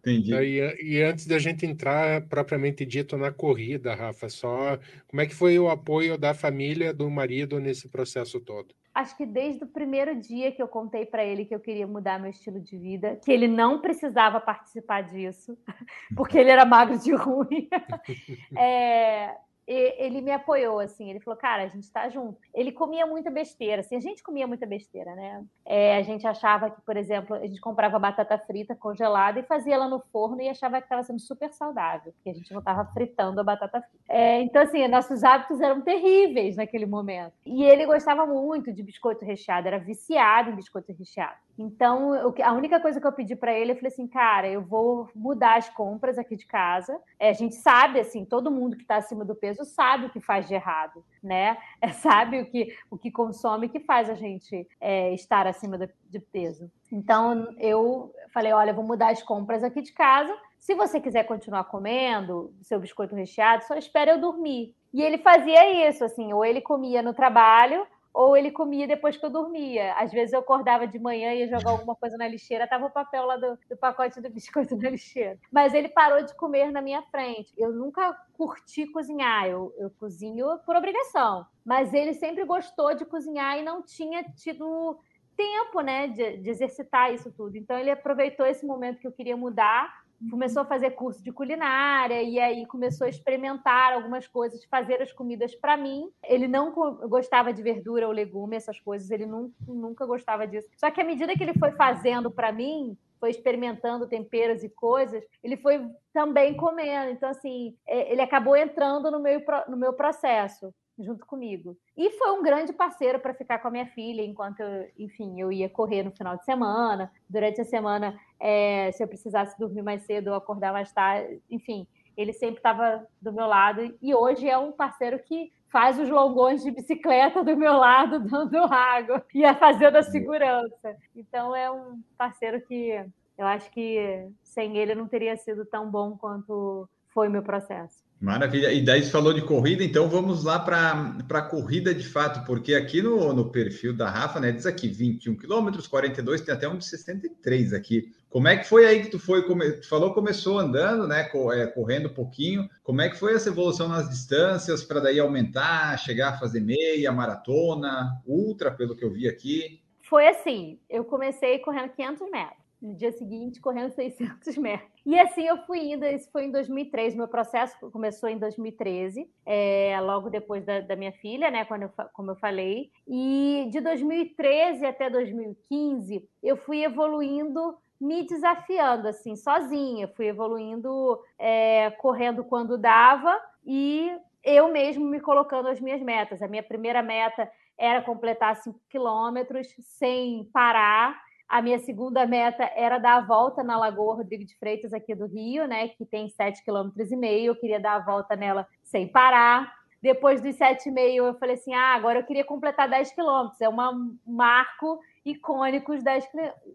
[0.00, 0.34] Entendi.
[0.34, 5.34] E, e, antes da gente entrar propriamente dito na corrida, Rafa, só como é que
[5.34, 8.74] foi o apoio da família do marido nesse processo todo?
[8.94, 12.18] Acho que desde o primeiro dia que eu contei para ele que eu queria mudar
[12.18, 15.56] meu estilo de vida, que ele não precisava participar disso,
[16.16, 17.68] porque ele era magro de ruim.
[18.58, 19.36] é,
[19.72, 22.38] ele me apoiou, assim, ele falou, cara, a gente está junto.
[22.52, 25.44] Ele comia muita besteira, assim, a gente comia muita besteira, né?
[25.64, 29.74] É, a gente achava que, por exemplo, a gente comprava batata frita congelada e fazia
[29.74, 32.84] ela no forno e achava que estava sendo super saudável, porque a gente não estava
[32.92, 34.04] fritando a batata frita.
[34.08, 37.34] É, então, assim, nossos hábitos eram terríveis naquele momento.
[37.46, 41.38] E ele gostava muito de biscoito recheado, era viciado em biscoito recheado.
[41.58, 45.10] Então, a única coisa que eu pedi para ele, eu falei assim, cara, eu vou
[45.14, 46.98] mudar as compras aqui de casa.
[47.18, 50.20] É, a gente sabe, assim, todo mundo que está acima do peso sabe o que
[50.20, 51.56] faz de errado, né?
[51.80, 56.20] É, sabe o que, o que consome que faz a gente é, estar acima de
[56.20, 56.70] peso.
[56.92, 60.36] Então, eu falei, olha, vou mudar as compras aqui de casa.
[60.58, 64.74] Se você quiser continuar comendo seu biscoito recheado, só espere eu dormir.
[64.92, 69.24] E ele fazia isso, assim, ou ele comia no trabalho, ou ele comia depois que
[69.24, 69.94] eu dormia.
[69.94, 72.90] Às vezes eu acordava de manhã e ia jogar alguma coisa na lixeira, tava o
[72.90, 75.38] papel lá do, do, pacote do biscoito na lixeira.
[75.50, 77.52] Mas ele parou de comer na minha frente.
[77.56, 81.46] Eu nunca curti cozinhar, eu, eu cozinho por obrigação.
[81.64, 84.98] Mas ele sempre gostou de cozinhar e não tinha tido
[85.36, 87.56] tempo, né, de, de exercitar isso tudo.
[87.56, 92.22] Então ele aproveitou esse momento que eu queria mudar começou a fazer curso de culinária
[92.22, 96.10] e aí começou a experimentar algumas coisas, fazer as comidas para mim.
[96.24, 96.72] Ele não
[97.08, 100.68] gostava de verdura ou legume, essas coisas, ele nunca, nunca gostava disso.
[100.76, 105.22] Só que à medida que ele foi fazendo para mim, foi experimentando temperos e coisas,
[105.44, 107.10] ele foi também comendo.
[107.10, 111.76] Então, assim, é, ele acabou entrando no meu, no meu processo junto comigo.
[111.96, 115.50] E foi um grande parceiro para ficar com a minha filha enquanto, eu, enfim, eu
[115.52, 117.10] ia correr no final de semana.
[117.28, 121.86] Durante a semana, é, se eu precisasse dormir mais cedo ou acordar mais tarde, enfim,
[122.16, 123.96] ele sempre estava do meu lado.
[124.00, 128.58] E hoje é um parceiro que faz os longões de bicicleta do meu lado, dando
[128.64, 130.96] água e a fazendo a segurança.
[131.14, 132.92] Então é um parceiro que
[133.38, 138.09] eu acho que sem ele não teria sido tão bom quanto foi meu processo.
[138.20, 138.70] Maravilha.
[138.70, 142.74] E daí você falou de corrida, então vamos lá para a corrida de fato, porque
[142.74, 146.76] aqui no, no perfil da Rafa, né, diz aqui 21 quilômetros, 42, tem até um
[146.76, 148.12] de 63 aqui.
[148.28, 149.46] Como é que foi aí que tu foi?
[149.46, 152.68] Come, tu falou começou andando, né, é, correndo um pouquinho.
[152.84, 157.10] Como é que foi essa evolução nas distâncias para daí aumentar, chegar a fazer meia,
[157.10, 159.80] maratona, ultra, pelo que eu vi aqui?
[160.02, 164.90] Foi assim, eu comecei correndo 500 metros no dia seguinte, correndo 600 metros.
[165.04, 169.98] E assim eu fui indo, isso foi em 2003, meu processo começou em 2013, é,
[170.00, 172.90] logo depois da, da, minha filha, né, quando eu, como eu falei.
[173.08, 181.90] E de 2013 até 2015, eu fui evoluindo me desafiando assim sozinha, fui evoluindo, é,
[181.98, 184.10] correndo quando dava e
[184.42, 186.40] eu mesmo me colocando as minhas metas.
[186.40, 191.20] A minha primeira meta era completar 5 quilômetros sem parar.
[191.50, 195.26] A minha segunda meta era dar a volta na Lagoa Rodrigo de Freitas, aqui do
[195.26, 195.88] Rio, né?
[195.88, 197.24] Que tem 7,5 km.
[197.24, 199.74] Eu queria dar a volta nela sem parar.
[200.00, 203.60] Depois dos 7,5, eu falei assim: ah, agora eu queria completar 10 quilômetros.
[203.60, 206.24] É um marco icônico os 10,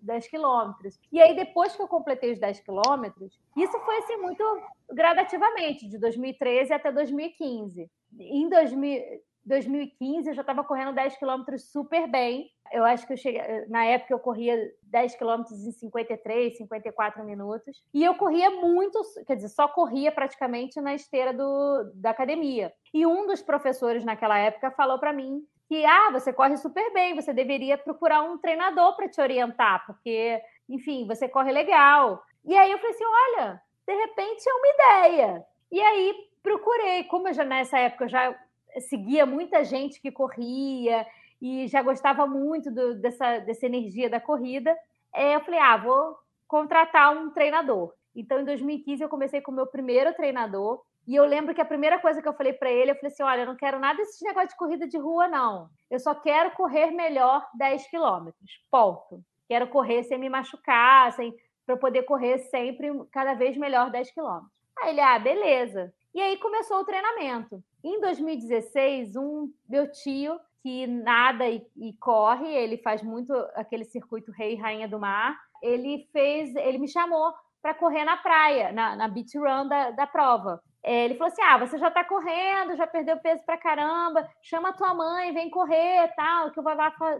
[0.01, 0.99] 10 quilômetros.
[1.09, 4.43] E aí, depois que eu completei os 10 quilômetros, isso foi assim muito
[4.91, 7.89] gradativamente, de 2013 até 2015.
[8.19, 12.49] Em 2000, 2015 eu já estava correndo 10 quilômetros super bem.
[12.71, 17.83] Eu acho que eu cheguei, na época eu corria 10 quilômetros em 53, 54 minutos.
[17.93, 22.73] E eu corria muito, quer dizer, só corria praticamente na esteira do, da academia.
[22.93, 27.15] E um dos professores naquela época falou para mim que ah, você corre super bem,
[27.15, 32.23] você deveria procurar um treinador para te orientar, porque, enfim, você corre legal.
[32.43, 35.45] E aí eu falei assim: olha, de repente é uma ideia.
[35.71, 38.39] E aí procurei, como eu já nessa época eu já
[38.81, 41.05] seguia muita gente que corria
[41.41, 44.75] e já gostava muito do, dessa, dessa energia da corrida,
[45.13, 47.93] é, eu falei, ah, vou contratar um treinador.
[48.15, 50.81] Então, em 2015, eu comecei com o meu primeiro treinador.
[51.07, 53.23] E eu lembro que a primeira coisa que eu falei para ele, eu falei assim:
[53.23, 55.69] olha, eu não quero nada desse negócio de corrida de rua, não.
[55.91, 58.59] Eu só quero correr melhor 10 quilômetros.
[58.71, 59.21] Ponto.
[59.47, 61.35] Quero correr sem me machucar, sem
[61.65, 64.51] para poder correr sempre cada vez melhor 10 quilômetros.
[64.79, 65.93] Aí ele, ah, beleza.
[66.13, 67.61] E aí começou o treinamento.
[67.85, 74.31] Em 2016, um meu tio que nada e, e, corre, ele faz muito aquele circuito
[74.31, 75.39] Rei e Rainha do Mar.
[75.61, 80.07] Ele fez, ele me chamou para correr na praia, na, na beach run da, da
[80.07, 80.59] prova.
[80.81, 84.69] É, ele falou assim: Ah, você já está correndo, já perdeu peso para caramba, chama
[84.69, 86.73] a tua mãe, vem correr, tal, que eu vou,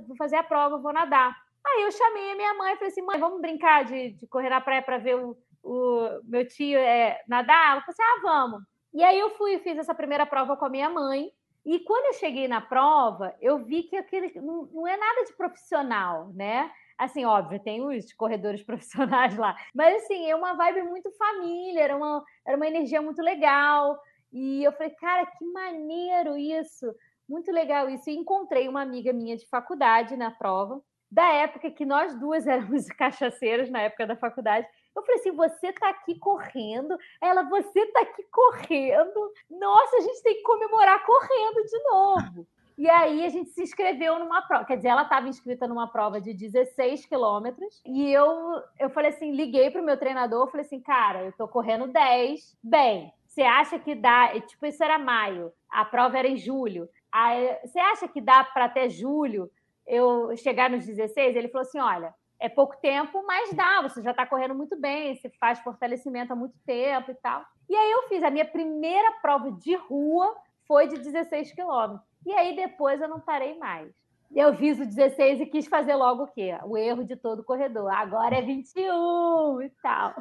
[0.08, 1.38] vou fazer a prova, vou nadar.
[1.64, 4.50] Aí eu chamei a minha mãe e falei assim: mãe, vamos brincar de, de correr
[4.50, 7.74] na praia para ver o, o meu tio é, nadar?
[7.74, 8.75] Ela falou assim: ah, vamos.
[8.96, 11.30] E aí eu fui fiz essa primeira prova com a minha mãe.
[11.66, 15.34] E quando eu cheguei na prova, eu vi que aquele não, não é nada de
[15.34, 16.72] profissional, né?
[16.98, 21.98] Assim, óbvio, tem os corredores profissionais lá, mas assim, é uma vibe muito família, era
[21.98, 24.00] uma, era uma energia muito legal.
[24.32, 26.86] E eu falei, cara, que maneiro isso,
[27.28, 28.10] muito legal isso.
[28.10, 30.82] E encontrei uma amiga minha de faculdade na prova,
[31.12, 34.66] da época que nós duas éramos cachaceiras na época da faculdade.
[34.96, 36.98] Eu falei assim: você tá aqui correndo?
[37.22, 39.32] Ela, você tá aqui correndo?
[39.50, 42.48] Nossa, a gente tem que comemorar correndo de novo.
[42.78, 44.66] E aí a gente se inscreveu numa prova.
[44.66, 47.82] Quer dizer, ela estava inscrita numa prova de 16 quilômetros.
[47.86, 51.48] E eu, eu falei assim: liguei para o meu treinador, falei assim, cara, eu tô
[51.48, 52.58] correndo 10.
[52.62, 54.38] Bem, você acha que dá?
[54.42, 56.90] Tipo, isso era maio, a prova era em julho.
[57.10, 59.50] Aí, você acha que dá para até julho
[59.88, 61.34] eu chegar nos 16?
[61.34, 65.16] Ele falou assim: olha, é pouco tempo, mas dá, você já está correndo muito bem,
[65.16, 67.46] você faz fortalecimento há muito tempo e tal.
[67.70, 70.36] E aí eu fiz a minha primeira prova de rua
[70.68, 72.08] foi de 16 quilômetros.
[72.26, 73.94] E aí depois eu não parei mais.
[74.34, 76.58] Eu fiz o 16 e quis fazer logo o quê?
[76.66, 77.90] O erro de todo corredor.
[77.92, 80.14] Agora é 21 e tal.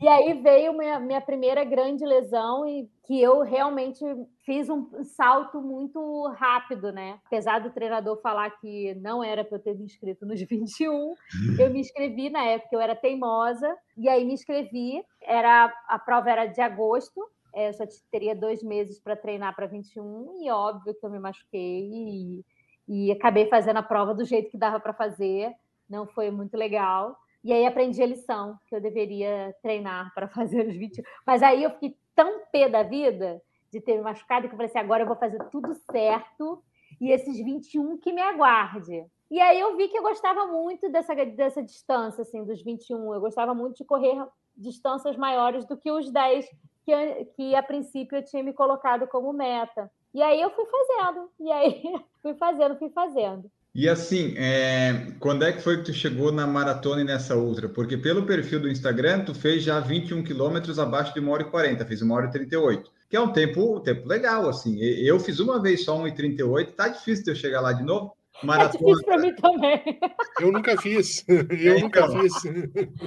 [0.00, 4.04] E aí veio minha, minha primeira grande lesão e que eu realmente
[4.44, 7.18] fiz um salto muito rápido, né?
[7.26, 11.14] Apesar do treinador falar que não era para eu ter me inscrito nos 21,
[11.58, 15.02] eu me inscrevi na época, eu era teimosa, e aí me inscrevi.
[15.22, 17.20] Era, a prova era de agosto,
[17.52, 21.18] é, eu só teria dois meses para treinar para 21, e óbvio que eu me
[21.18, 22.44] machuquei e
[22.92, 25.54] e acabei fazendo a prova do jeito que dava para fazer,
[25.88, 27.16] não foi muito legal.
[27.44, 31.04] E aí aprendi a lição que eu deveria treinar para fazer os 21.
[31.24, 34.66] Mas aí eu fiquei tão pé da vida de ter me machucado que eu falei
[34.66, 36.60] assim: agora eu vou fazer tudo certo
[37.00, 39.06] e esses 21 que me aguarde.
[39.30, 43.14] E aí eu vi que eu gostava muito dessa, dessa distância, assim, dos 21.
[43.14, 44.20] Eu gostava muito de correr
[44.56, 46.44] distâncias maiores do que os 10
[46.84, 49.88] que, que a princípio eu tinha me colocado como meta.
[50.12, 51.82] E aí eu fui fazendo, e aí
[52.22, 53.50] fui fazendo, fui fazendo.
[53.72, 55.12] E assim, é...
[55.20, 57.68] quando é que foi que tu chegou na maratona e nessa ultra?
[57.68, 61.50] Porque pelo perfil do Instagram, tu fez já 21 quilômetros abaixo de 1 hora e
[61.50, 64.80] 40, fez 1 hora e 38, que é um tempo, um tempo legal, assim.
[64.80, 67.84] Eu fiz uma vez só 1 e 38, tá difícil de eu chegar lá de
[67.84, 68.12] novo.
[68.42, 68.72] Maratona.
[68.82, 70.00] É difícil para mim também.
[70.40, 71.24] Eu nunca fiz.
[71.28, 72.32] Eu é, nunca então, fiz.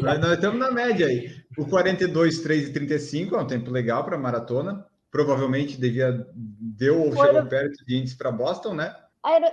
[0.02, 1.32] Nós estamos na média aí.
[1.58, 7.12] O 42, 3 e 35 é um tempo legal para maratona provavelmente devia deu ou
[7.12, 8.95] Foi chegou perto de índice para Boston, né?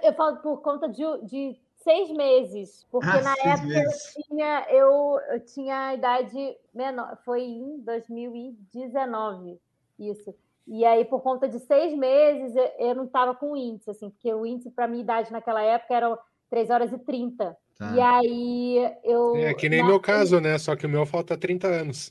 [0.03, 4.17] Eu, falo por conta de, de seis meses, porque ah, na época meses.
[4.17, 9.61] eu tinha, eu, eu tinha a idade menor, foi em 2019,
[9.99, 10.35] isso.
[10.67, 14.33] E aí, por conta de seis meses, eu, eu não estava com índice, assim, porque
[14.33, 16.19] o índice para minha idade naquela época era
[16.49, 17.57] 3 horas e 30.
[17.79, 17.93] Tá.
[17.95, 19.37] E aí eu.
[19.37, 19.89] É que nem na...
[19.89, 20.57] meu caso, né?
[20.59, 22.11] Só que o meu falta 30 anos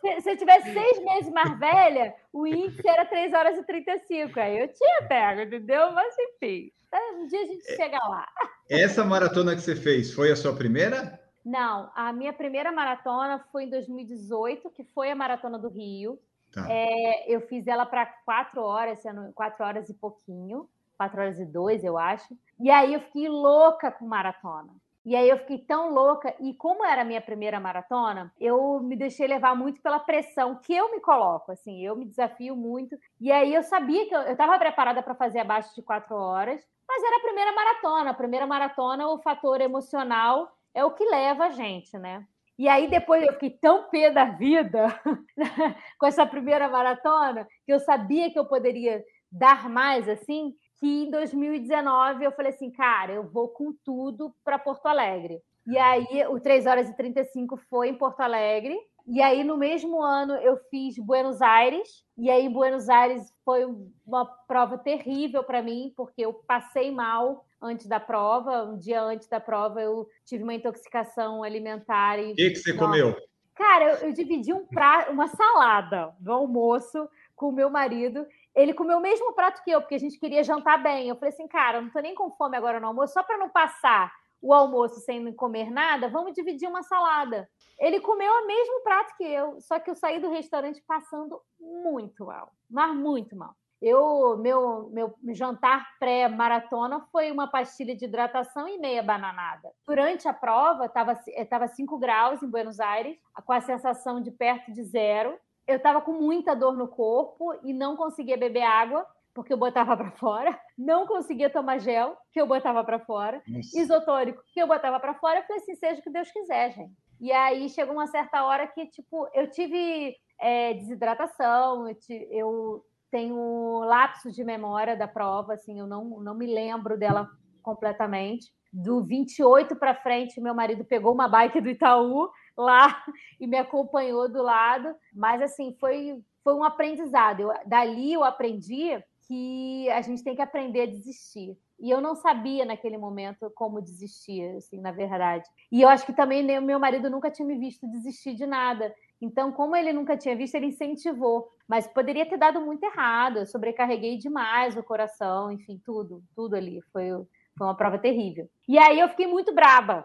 [0.00, 4.38] se, se, eu tivesse seis meses mais velha, o índice era 3 horas e 35.
[4.40, 5.92] Aí eu tinha pego, entendeu?
[5.92, 6.72] Mas enfim,
[7.18, 8.26] um dia a gente é, chega lá.
[8.68, 11.20] Essa maratona que você fez foi a sua primeira?
[11.44, 16.18] Não, a minha primeira maratona foi em 2018, que foi a Maratona do Rio.
[16.52, 16.66] Tá.
[16.68, 19.02] É, eu fiz ela para quatro horas,
[19.34, 22.36] quatro horas e pouquinho, quatro horas e dois, eu acho.
[22.58, 24.72] E aí eu fiquei louca com maratona.
[25.04, 26.34] E aí eu fiquei tão louca.
[26.40, 30.74] E como era a minha primeira maratona, eu me deixei levar muito pela pressão que
[30.74, 31.52] eu me coloco.
[31.52, 32.96] Assim, eu me desafio muito.
[33.20, 37.02] E aí eu sabia que eu estava preparada para fazer abaixo de quatro horas, mas
[37.02, 38.10] era a primeira maratona.
[38.10, 42.26] A primeira maratona, o fator emocional é o que leva a gente, né?
[42.58, 44.88] E aí depois eu fiquei tão pé da vida
[45.98, 51.10] com essa primeira maratona que eu sabia que eu poderia dar mais assim, que em
[51.10, 55.40] 2019 eu falei assim, cara, eu vou com tudo para Porto Alegre.
[55.66, 58.76] E aí o 3 horas e 35 foi em Porto Alegre.
[59.06, 62.02] E aí no mesmo ano eu fiz Buenos Aires.
[62.16, 63.66] E aí Buenos Aires foi
[64.06, 68.64] uma prova terrível para mim, porque eu passei mal antes da prova.
[68.64, 72.18] Um dia antes da prova eu tive uma intoxicação alimentar.
[72.18, 73.14] O que, que você comeu?
[73.54, 77.06] Cara, eu, eu dividi um prato, uma salada no almoço
[77.36, 80.42] com o meu marido ele comeu o mesmo prato que eu, porque a gente queria
[80.42, 81.08] jantar bem.
[81.08, 83.48] Eu falei assim, cara, não tô nem com fome agora no almoço, só para não
[83.48, 87.48] passar o almoço sem comer nada, vamos dividir uma salada.
[87.78, 92.24] Ele comeu o mesmo prato que eu, só que eu saí do restaurante passando muito
[92.24, 93.54] mal, mas muito mal.
[93.82, 99.72] Eu, meu, meu jantar pré-maratona foi uma pastilha de hidratação e meia bananada.
[99.86, 104.84] Durante a prova, estava 5 graus em Buenos Aires, com a sensação de perto de
[104.84, 105.38] zero.
[105.70, 109.96] Eu estava com muita dor no corpo e não conseguia beber água porque eu botava
[109.96, 113.78] para fora, não conseguia tomar gel, que eu botava para fora, Nossa.
[113.78, 115.38] isotônico, que eu botava para fora.
[115.38, 116.92] Eu falei assim, seja o que Deus quiser, gente.
[117.20, 121.96] E aí chegou uma certa hora que, tipo, eu tive é, desidratação, eu,
[122.30, 127.30] eu tenho lapsos de memória da prova, assim, eu não, não me lembro dela
[127.62, 128.50] completamente.
[128.72, 133.04] Do 28 para frente, meu marido pegou uma bike do Itaú lá
[133.40, 137.40] e me acompanhou do lado, mas assim, foi foi um aprendizado.
[137.40, 141.56] Eu, dali eu aprendi que a gente tem que aprender a desistir.
[141.78, 145.48] E eu não sabia naquele momento como desistir, assim, na verdade.
[145.70, 148.92] E eu acho que também meu marido nunca tinha me visto desistir de nada.
[149.20, 151.48] Então, como ele nunca tinha visto, ele incentivou.
[151.68, 153.38] Mas poderia ter dado muito errado.
[153.38, 156.82] Eu sobrecarreguei demais o coração, enfim, tudo, tudo ali.
[156.92, 157.08] Foi,
[157.56, 158.48] foi uma prova terrível.
[158.68, 160.04] E aí eu fiquei muito braba.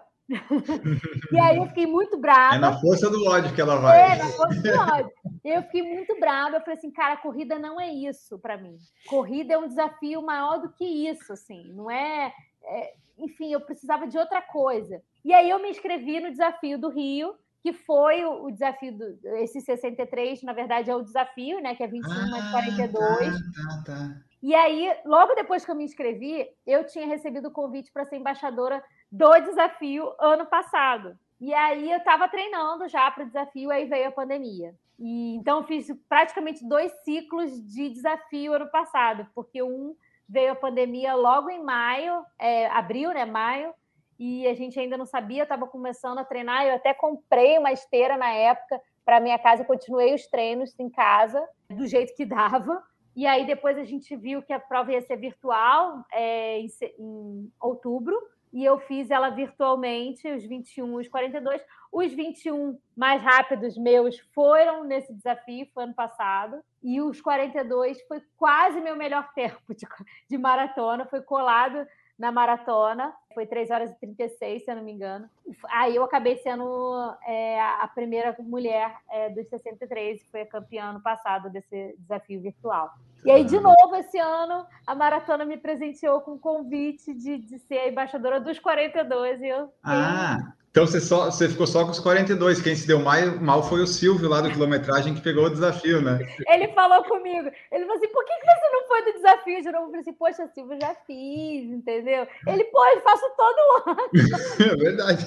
[1.31, 2.55] E aí eu fiquei muito brava.
[2.55, 4.13] É na força do ódio que ela vai.
[4.13, 5.11] É, na força do ódio.
[5.43, 6.55] Eu fiquei muito brava.
[6.55, 8.77] Eu falei assim, cara, corrida não é isso para mim.
[9.07, 11.71] Corrida é um desafio maior do que isso, assim.
[11.73, 15.01] Não é, é, Enfim, eu precisava de outra coisa.
[15.23, 19.05] E aí eu me inscrevi no desafio do Rio, que foi o, desafio do
[19.37, 21.75] esse 63, na verdade é o desafio, né?
[21.75, 22.93] Que é 21 ah, mais 42.
[22.95, 24.21] Tá, tá, tá.
[24.41, 28.17] E aí, logo depois que eu me inscrevi, eu tinha recebido o convite para ser
[28.17, 28.83] embaixadora
[29.15, 31.17] do desafio ano passado.
[31.39, 34.75] E aí eu estava treinando já para o desafio, aí veio a pandemia.
[34.99, 39.95] E então fiz praticamente dois ciclos de desafio ano passado, porque um
[40.27, 43.73] veio a pandemia logo em maio, é, abril, né, maio,
[44.17, 46.65] e a gente ainda não sabia, estava começando a treinar.
[46.65, 51.45] Eu até comprei uma esteira na época para minha casa, continuei os treinos em casa
[51.69, 52.81] do jeito que dava.
[53.15, 56.67] E aí depois a gente viu que a prova ia ser virtual é, em,
[56.99, 58.17] em outubro
[58.55, 61.61] e eu fiz ela virtualmente, os 21, os 42.
[61.91, 68.21] Os 21 mais rápidos meus foram nesse desafio, foi ano passado, e os 42 foi
[68.37, 69.85] quase meu melhor tempo de,
[70.29, 71.85] de maratona, foi colado
[72.17, 75.29] na maratona, foi 3 horas e 36, se eu não me engano.
[75.69, 81.01] Aí eu acabei sendo é, a primeira mulher é, dos 63, foi a campeã ano
[81.01, 82.93] passado desse desafio virtual.
[83.25, 87.59] E aí, de novo, esse ano, a maratona me presenteou com o convite de, de
[87.59, 89.41] ser a embaixadora dos 42.
[89.41, 90.37] E eu ah,
[90.75, 92.61] então você, só, você ficou só com os 42.
[92.61, 96.01] Quem se deu mais, mal foi o Silvio lá do quilometragem que pegou o desafio,
[96.01, 96.19] né?
[96.49, 97.49] Ele falou comigo.
[97.71, 99.85] Ele falou assim: por que, que você não foi do desafio de novo?
[99.85, 102.27] Eu falei assim: poxa, Silvio, já fiz, entendeu?
[102.45, 104.09] Ele, pode, faço todo ano.
[104.69, 105.25] é verdade.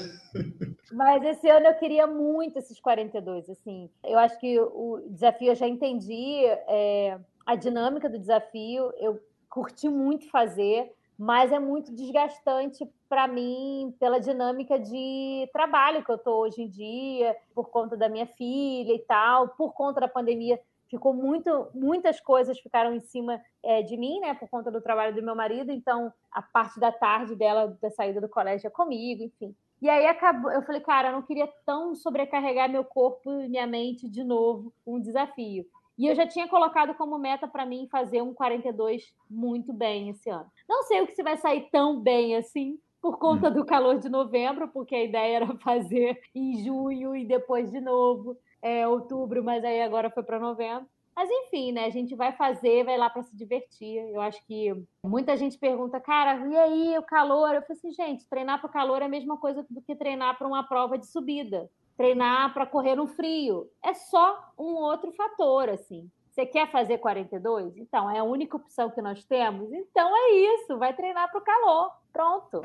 [0.92, 3.48] Mas esse ano eu queria muito esses 42.
[3.48, 9.18] Assim, eu acho que o desafio eu já entendi é, a dinâmica do desafio, eu
[9.48, 16.16] curti muito fazer mas é muito desgastante para mim pela dinâmica de trabalho que eu
[16.16, 20.60] estou hoje em dia, por conta da minha filha e tal, por conta da pandemia.
[20.88, 25.14] Ficou muito, muitas coisas ficaram em cima é, de mim, né, por conta do trabalho
[25.14, 25.72] do meu marido.
[25.72, 29.54] Então, a parte da tarde dela, da saída do colégio, é comigo, enfim.
[29.82, 33.66] E aí acabou, eu falei, cara, eu não queria tão sobrecarregar meu corpo e minha
[33.66, 35.66] mente de novo um desafio.
[35.98, 40.30] E eu já tinha colocado como meta para mim fazer um 42 muito bem esse
[40.30, 40.46] ano.
[40.68, 43.52] Não sei o que se vai sair tão bem assim, por conta hum.
[43.52, 48.36] do calor de novembro, porque a ideia era fazer em junho e depois de novo
[48.62, 50.86] é, outubro, mas aí agora foi para novembro.
[51.16, 51.86] Mas enfim, né?
[51.86, 53.98] A gente vai fazer, vai lá para se divertir.
[54.14, 54.72] Eu acho que
[55.04, 57.56] muita gente pergunta, cara, e aí o calor?
[57.56, 60.38] Eu falei assim, gente, treinar para o calor é a mesma coisa do que treinar
[60.38, 61.68] para uma prova de subida
[61.98, 63.68] treinar para correr no frio.
[63.84, 66.08] É só um outro fator, assim.
[66.30, 67.76] Você quer fazer 42?
[67.76, 69.72] Então, é a única opção que nós temos?
[69.72, 71.90] Então é isso, vai treinar para o calor.
[72.12, 72.62] Pronto.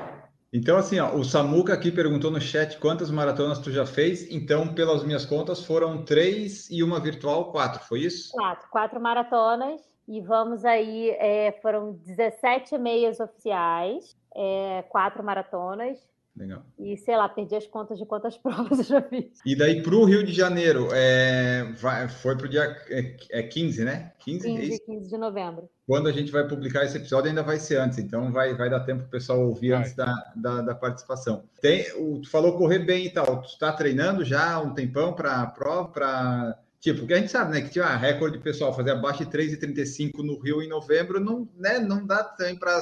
[0.52, 4.30] Então, assim, ó, o Samuca aqui perguntou no chat quantas maratonas tu já fez.
[4.30, 8.30] Então, pelas minhas contas, foram três e uma virtual, quatro, foi isso?
[8.30, 9.80] Quatro, quatro maratonas.
[10.06, 15.98] E vamos aí, é, foram 17 meias oficiais, é, quatro maratonas,
[16.36, 16.64] Legal.
[16.78, 19.40] E sei lá, perdi as contas de quantas provas eu já fiz.
[19.46, 23.42] E daí para o Rio de Janeiro, é, vai, foi para o dia é, é
[23.42, 24.12] 15, né?
[24.18, 25.68] 15, 15, é 15 de novembro.
[25.86, 28.80] Quando a gente vai publicar esse episódio, ainda vai ser antes, então vai, vai dar
[28.80, 29.80] tempo para o pessoal ouvir vai.
[29.80, 31.44] antes da, da, da, participação.
[31.60, 35.12] Tem, o, tu falou correr bem e tal, tu está treinando já há um tempão
[35.12, 37.62] para a prova, para Tipo, que a gente sabe, né?
[37.62, 41.78] Que tinha ah, recorde pessoal fazer abaixo de 3,35 no Rio em novembro, não, né,
[41.78, 42.78] não dá também para.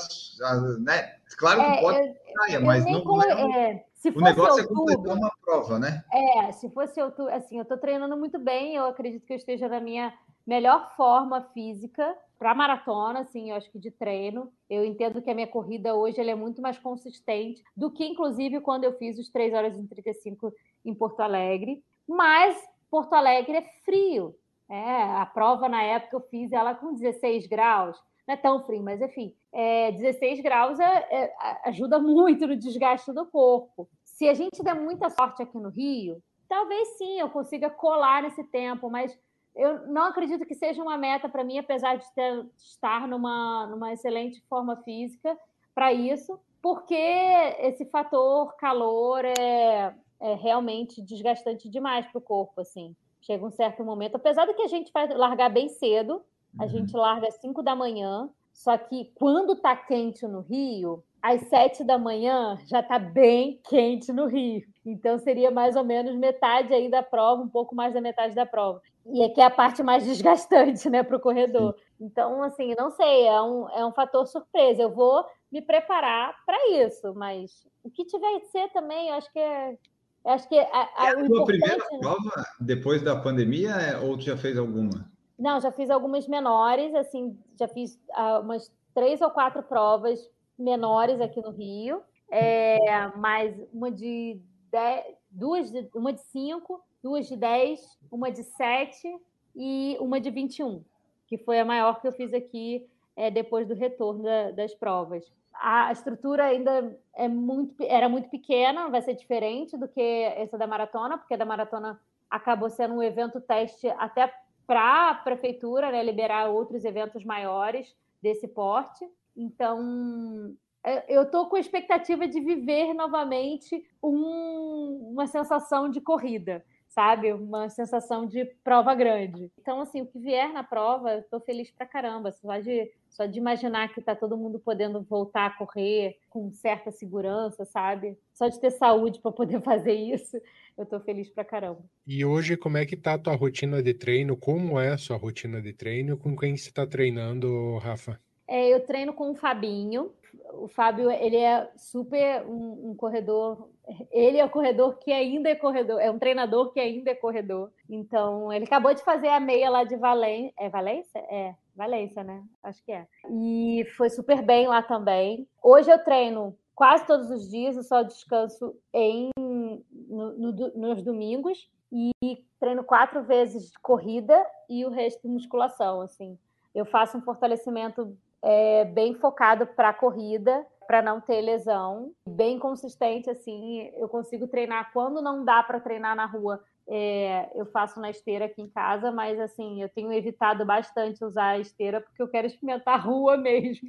[0.80, 1.18] Né?
[1.34, 2.14] Claro que é, pode,
[2.54, 3.02] eu, mas não.
[3.02, 3.22] Colo...
[3.22, 6.04] É, se o negócio é é completar uma prova, né?
[6.12, 9.68] É, se fosse outubro, assim, eu estou treinando muito bem, eu acredito que eu esteja
[9.68, 10.12] na minha
[10.46, 14.52] melhor forma física para maratona, assim, eu acho que de treino.
[14.68, 18.60] Eu entendo que a minha corrida hoje ela é muito mais consistente do que, inclusive,
[18.60, 20.52] quando eu fiz os 3 horas e 35
[20.84, 21.80] em Porto Alegre.
[22.08, 22.60] Mas
[22.90, 24.34] Porto Alegre é frio.
[24.68, 27.96] É, a prova na época eu fiz ela com 16 graus.
[28.26, 31.34] Não é tão frio, mas enfim, é, 16 graus é, é,
[31.64, 33.88] ajuda muito no desgaste do corpo.
[34.04, 38.42] Se a gente der muita sorte aqui no Rio, talvez sim eu consiga colar nesse
[38.44, 39.18] tempo, mas
[39.54, 43.92] eu não acredito que seja uma meta para mim, apesar de ter, estar numa, numa
[43.92, 45.36] excelente forma física
[45.74, 52.96] para isso, porque esse fator calor é, é realmente desgastante demais para o corpo, assim.
[53.20, 56.22] Chega um certo momento, apesar de que a gente vai largar bem cedo,
[56.58, 56.68] a uhum.
[56.68, 61.84] gente larga às 5 da manhã, só que quando tá quente no Rio, às 7
[61.84, 64.62] da manhã já tá bem quente no Rio.
[64.84, 68.44] Então seria mais ou menos metade aí da prova, um pouco mais da metade da
[68.44, 68.82] prova.
[69.06, 71.76] E aqui é a parte mais desgastante, né, para o corredor.
[72.00, 74.82] Então, assim, não sei, é um, é um fator surpresa.
[74.82, 79.32] Eu vou me preparar para isso, mas o que tiver de ser também, eu acho
[79.32, 79.76] que é,
[80.24, 84.22] Acho que a, a, é a tua primeira prova depois da pandemia é, ou tu
[84.22, 85.10] já fez alguma?
[85.38, 91.20] Não, já fiz algumas menores, assim, já fiz uh, umas três ou quatro provas menores
[91.20, 97.36] aqui no Rio, é, mais uma de dez, duas de, uma de cinco, duas de
[97.36, 99.08] dez, uma de sete
[99.54, 100.82] e uma de 21,
[101.26, 105.30] que foi a maior que eu fiz aqui é, depois do retorno da, das provas.
[105.54, 110.00] A estrutura ainda é muito, era muito pequena, vai ser diferente do que
[110.36, 114.32] essa da maratona, porque a da maratona acabou sendo um evento teste até
[114.72, 119.06] para a prefeitura né, liberar outros eventos maiores desse porte.
[119.36, 126.64] Então, é, eu estou com a expectativa de viver novamente um, uma sensação de corrida
[126.94, 127.32] sabe?
[127.32, 129.50] Uma sensação de prova grande.
[129.58, 132.32] Então, assim, o que vier na prova, estou feliz pra caramba.
[132.32, 136.90] Só de, só de imaginar que está todo mundo podendo voltar a correr com certa
[136.90, 138.18] segurança, sabe?
[138.34, 140.36] Só de ter saúde para poder fazer isso,
[140.76, 141.82] eu estou feliz pra caramba.
[142.06, 144.36] E hoje, como é que tá a tua rotina de treino?
[144.36, 146.16] Como é a sua rotina de treino?
[146.18, 148.20] Com quem você está treinando, Rafa?
[148.52, 150.12] É, eu treino com o Fabinho.
[150.52, 153.70] O Fábio, ele é super um, um, corredor.
[154.10, 155.98] Ele é o corredor que ainda é corredor.
[155.98, 157.72] É um treinador que ainda é corredor.
[157.88, 160.52] Então, ele acabou de fazer a meia lá de Valência.
[160.58, 161.18] É Valência?
[161.30, 162.44] É, Valência, né?
[162.62, 163.06] Acho que é.
[163.30, 165.48] E foi super bem lá também.
[165.62, 167.74] Hoje eu treino quase todos os dias.
[167.74, 171.70] Eu só descanso em, no, no, nos domingos.
[171.90, 172.12] E
[172.60, 176.38] treino quatro vezes corrida e o resto musculação, assim.
[176.74, 182.58] Eu faço um fortalecimento é, bem focado para a corrida, para não ter lesão, bem
[182.58, 183.90] consistente assim.
[183.96, 186.62] Eu consigo treinar quando não dá para treinar na rua.
[186.88, 191.50] É, eu faço na esteira aqui em casa, mas assim, eu tenho evitado bastante usar
[191.50, 193.88] a esteira porque eu quero experimentar a rua mesmo,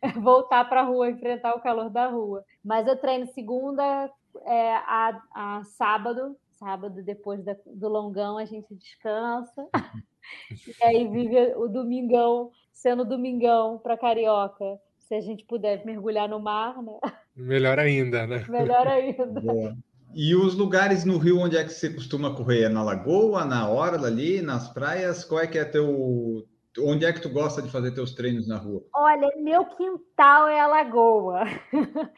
[0.22, 2.44] voltar para a rua, enfrentar o calor da rua.
[2.64, 4.08] Mas eu treino segunda
[4.46, 9.68] é, a, a sábado, sábado depois da, do longão a gente descansa,
[10.50, 16.40] e aí vive o domingão sendo domingão para carioca, se a gente puder mergulhar no
[16.40, 16.98] mar, né?
[17.36, 18.44] Melhor ainda, né?
[18.48, 19.40] Melhor ainda.
[19.40, 19.76] Boa.
[20.14, 22.64] E os lugares no Rio onde é que você costuma correr?
[22.64, 25.24] É na lagoa, na orla ali, nas praias?
[25.24, 26.44] Qual é que é teu
[26.78, 28.82] onde é que tu gosta de fazer teus treinos na rua?
[28.94, 31.44] Olha, meu quintal é a lagoa.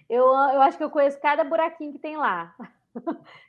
[0.08, 2.54] Eu, eu acho que eu conheço cada buraquinho que tem lá.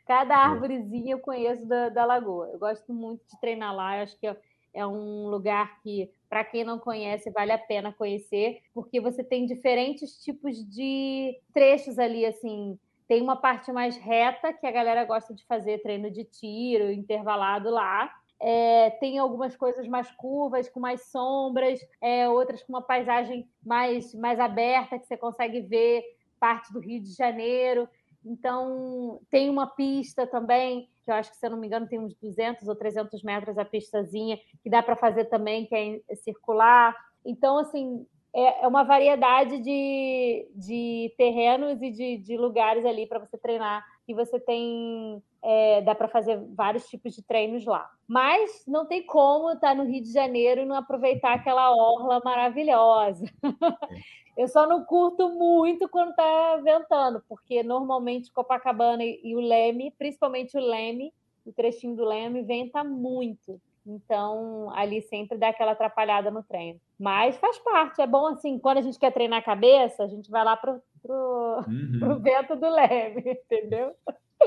[0.08, 2.50] Cada árvorezinha eu conheço da, da lagoa.
[2.54, 3.98] Eu gosto muito de treinar lá.
[3.98, 4.38] Eu acho que é,
[4.74, 9.46] é um lugar que para quem não conhece, vale a pena conhecer, porque você tem
[9.46, 12.78] diferentes tipos de trechos ali, assim.
[13.08, 17.70] Tem uma parte mais reta, que a galera gosta de fazer treino de tiro, intervalado
[17.70, 18.12] lá.
[18.40, 24.14] É, tem algumas coisas mais curvas, com mais sombras, é, outras com uma paisagem mais,
[24.16, 26.04] mais aberta, que você consegue ver
[26.40, 27.88] parte do Rio de Janeiro.
[28.26, 32.00] Então, tem uma pista também, que eu acho que, se eu não me engano, tem
[32.00, 36.96] uns 200 ou 300 metros a pistazinha, que dá para fazer também, que é circular.
[37.26, 43.20] Então, assim, é, é uma variedade de, de terrenos e de, de lugares ali para
[43.20, 43.86] você treinar.
[44.08, 45.22] E você tem.
[45.46, 47.90] É, dá para fazer vários tipos de treinos lá.
[48.08, 52.22] Mas não tem como estar tá no Rio de Janeiro e não aproveitar aquela orla
[52.24, 53.26] maravilhosa.
[54.36, 60.58] Eu só não curto muito quando está ventando, porque normalmente Copacabana e o Leme, principalmente
[60.58, 61.14] o Leme,
[61.46, 63.62] o trechinho do Leme, venta muito.
[63.86, 66.80] Então, ali sempre dá aquela atrapalhada no treino.
[66.98, 70.32] Mas faz parte, é bom assim, quando a gente quer treinar a cabeça, a gente
[70.32, 72.00] vai lá pro, pro, uhum.
[72.00, 73.94] pro vento do leve, entendeu?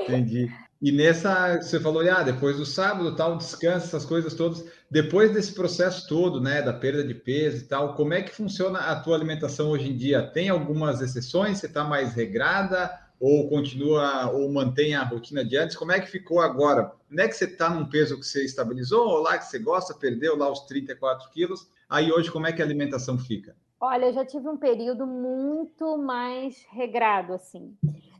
[0.03, 0.51] Entendi.
[0.79, 4.63] E nessa, você falou, ah, depois do sábado, tal, descanso, essas coisas todas.
[4.89, 8.79] Depois desse processo todo, né, da perda de peso e tal, como é que funciona
[8.79, 10.21] a tua alimentação hoje em dia?
[10.21, 11.57] Tem algumas exceções?
[11.57, 12.91] Você está mais regrada?
[13.19, 15.75] Ou continua, ou mantém a rotina de antes?
[15.75, 16.91] Como é que ficou agora?
[17.09, 19.95] Não é que você está num peso que você estabilizou, ou lá que você gosta,
[19.95, 21.67] perdeu lá os 34 quilos?
[21.89, 23.55] Aí hoje, como é que a alimentação fica?
[23.79, 27.75] Olha, eu já tive um período muito mais regrado, assim.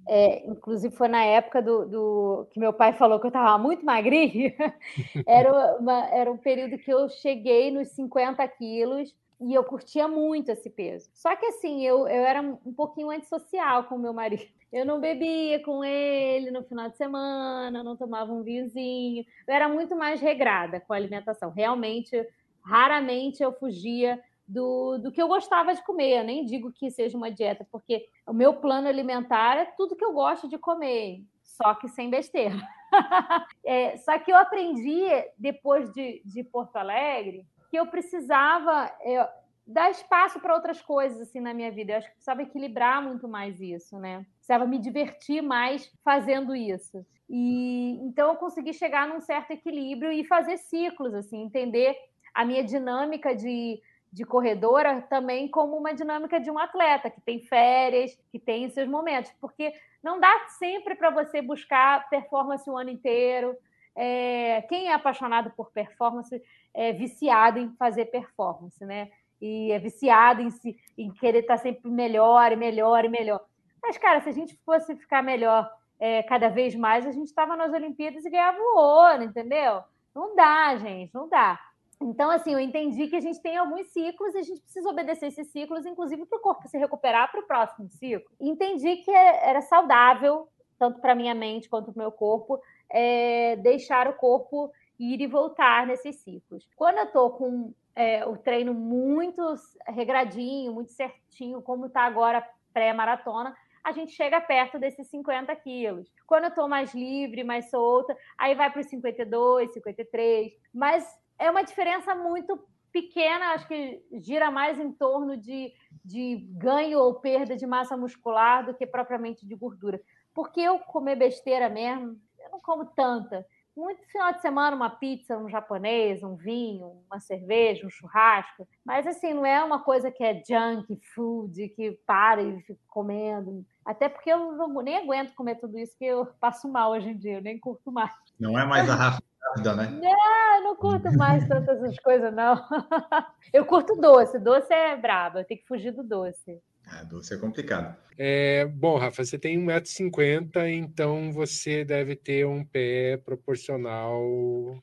[0.09, 3.85] É, inclusive foi na época do, do, que meu pai falou que eu estava muito
[3.85, 4.53] magrinha.
[5.27, 10.49] era, uma, era um período que eu cheguei nos 50 quilos e eu curtia muito
[10.49, 11.09] esse peso.
[11.13, 14.45] Só que assim, eu, eu era um pouquinho antissocial com meu marido.
[14.71, 19.25] Eu não bebia com ele no final de semana, não tomava um vinhozinho.
[19.47, 21.51] Eu era muito mais regrada com a alimentação.
[21.51, 22.27] Realmente,
[22.61, 26.19] raramente eu fugia do, do que eu gostava de comer.
[26.19, 30.05] Eu nem digo que seja uma dieta, porque o meu plano alimentar é tudo que
[30.05, 32.55] eu gosto de comer, só que sem besteira.
[33.65, 35.03] é, só que eu aprendi,
[35.37, 39.29] depois de, de Porto Alegre, que eu precisava é,
[39.65, 41.91] dar espaço para outras coisas assim na minha vida.
[41.91, 44.25] Eu acho que precisava equilibrar muito mais isso, né?
[44.37, 47.05] Precisava me divertir mais fazendo isso.
[47.29, 51.97] E então eu consegui chegar num certo equilíbrio e fazer ciclos, assim, entender
[52.33, 53.81] a minha dinâmica de
[54.11, 58.87] de corredora também como uma dinâmica de um atleta que tem férias, que tem seus
[58.87, 63.55] momentos, porque não dá sempre para você buscar performance o ano inteiro.
[63.95, 66.41] É, quem é apaixonado por performance
[66.73, 69.09] é viciado em fazer performance, né?
[69.41, 73.43] E é viciado em, se, em querer estar sempre melhor e melhor e melhor.
[73.81, 77.55] Mas, cara, se a gente fosse ficar melhor é, cada vez mais, a gente estava
[77.55, 79.81] nas Olimpíadas e ganhava o ouro, entendeu?
[80.13, 81.59] Não dá, gente, não dá.
[81.99, 85.27] Então, assim, eu entendi que a gente tem alguns ciclos e a gente precisa obedecer
[85.27, 88.29] esses ciclos, inclusive para o corpo se recuperar para o próximo ciclo.
[88.39, 93.55] Entendi que é, era saudável, tanto para minha mente quanto para o meu corpo, é,
[93.57, 96.67] deixar o corpo ir e voltar nesses ciclos.
[96.75, 99.41] Quando eu estou com é, o treino muito
[99.87, 106.11] regradinho, muito certinho, como está agora pré-maratona, a gente chega perto desses 50 quilos.
[106.27, 110.53] Quando eu estou mais livre, mais solta, aí vai para os 52, 53.
[110.73, 111.07] Mas
[111.39, 112.59] é uma diferença muito
[112.91, 115.71] pequena, acho que gira mais em torno de,
[116.03, 120.01] de ganho ou perda de massa muscular do que propriamente de gordura.
[120.33, 123.45] Porque eu comer besteira mesmo, eu não como tanta.
[123.77, 128.67] Muito final de semana, uma pizza, um japonês, um vinho, uma cerveja, um churrasco.
[128.83, 133.63] Mas, assim, não é uma coisa que é junk food, que para e fica comendo.
[133.85, 137.17] Até porque eu não, nem aguento comer tudo isso, que eu passo mal hoje em
[137.17, 138.11] dia, eu nem curto mais.
[138.39, 139.85] Não é mais a Rafa rápida, né?
[140.01, 142.55] Não, não curto mais tantas essas coisas, não.
[143.53, 146.59] Eu curto doce, doce é braba, eu tenho que fugir do doce.
[146.89, 147.95] Ah, doce é complicado.
[148.19, 154.23] É, bom, Rafa, você tem 1,50m, então você deve ter um pé proporcional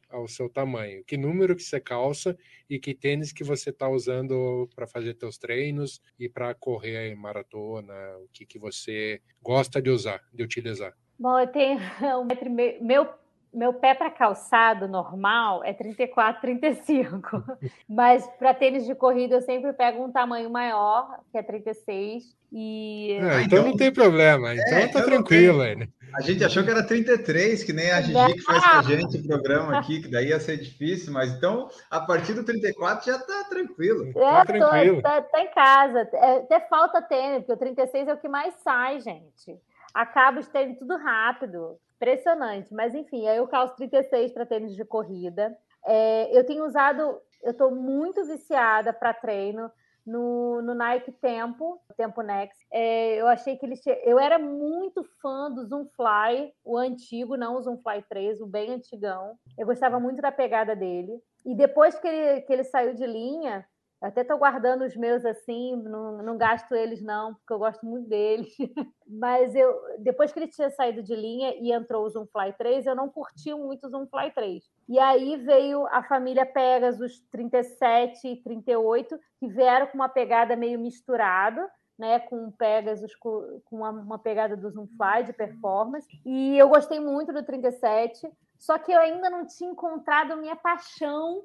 [0.08, 1.02] ao seu tamanho.
[1.04, 2.36] Que número que você calça
[2.70, 7.94] e que tênis que você está usando para fazer seus treinos e para correr maratona?
[8.18, 10.94] O que, que você gosta de usar, de utilizar?
[11.18, 11.78] Bom, eu tenho
[12.20, 12.84] um metro e meio.
[12.84, 13.08] Meu
[13.54, 17.42] meu pé para calçado normal é 34, 35.
[17.88, 22.24] Mas para tênis de corrida eu sempre pego um tamanho maior, que é 36.
[22.52, 23.12] E...
[23.12, 25.88] É, então, então, não tem problema, é, então é, tá tranquilo aí.
[26.14, 29.18] A gente achou que era 33, que nem a Gigi que faz com a gente
[29.18, 33.18] o programa aqui, que daí ia ser difícil, mas então a partir do 34 já
[33.18, 34.08] tá tranquilo.
[34.10, 34.96] É, tá, tranquilo.
[34.96, 36.08] Tô, tá, tá em casa.
[36.12, 39.58] É, até falta tênis, porque o 36 é o que mais sai, gente.
[39.92, 41.76] Acaba os tênis tudo rápido.
[42.04, 42.74] Impressionante.
[42.74, 45.56] Mas, enfim, aí eu calço 36 para tênis de corrida.
[45.86, 49.70] É, eu tenho usado, eu estou muito viciada para treino
[50.06, 52.66] no, no, Nike Tempo, Tempo Next.
[52.70, 53.76] É, eu achei que ele.
[53.76, 53.90] Che...
[54.04, 58.46] Eu era muito fã do Zoom Fly, o antigo, não o Zoom Fly 3, o
[58.46, 59.38] bem antigão.
[59.56, 61.18] Eu gostava muito da pegada dele.
[61.46, 63.66] E depois que ele, que ele saiu de linha,
[64.00, 67.86] eu até estou guardando os meus assim, não, não gasto eles não, porque eu gosto
[67.86, 68.54] muito deles.
[69.08, 72.86] Mas eu, depois que ele tinha saído de linha e entrou o Zoom Fly 3,
[72.86, 74.64] eu não curti muito o Zoom Fly 3.
[74.88, 80.78] E aí veio a família Pegasus 37 e 38, que vieram com uma pegada meio
[80.78, 86.06] misturada, né, com Pegasus, com, uma, uma pegada do Zoom Fly de performance.
[86.26, 91.42] E eu gostei muito do 37, só que eu ainda não tinha encontrado minha paixão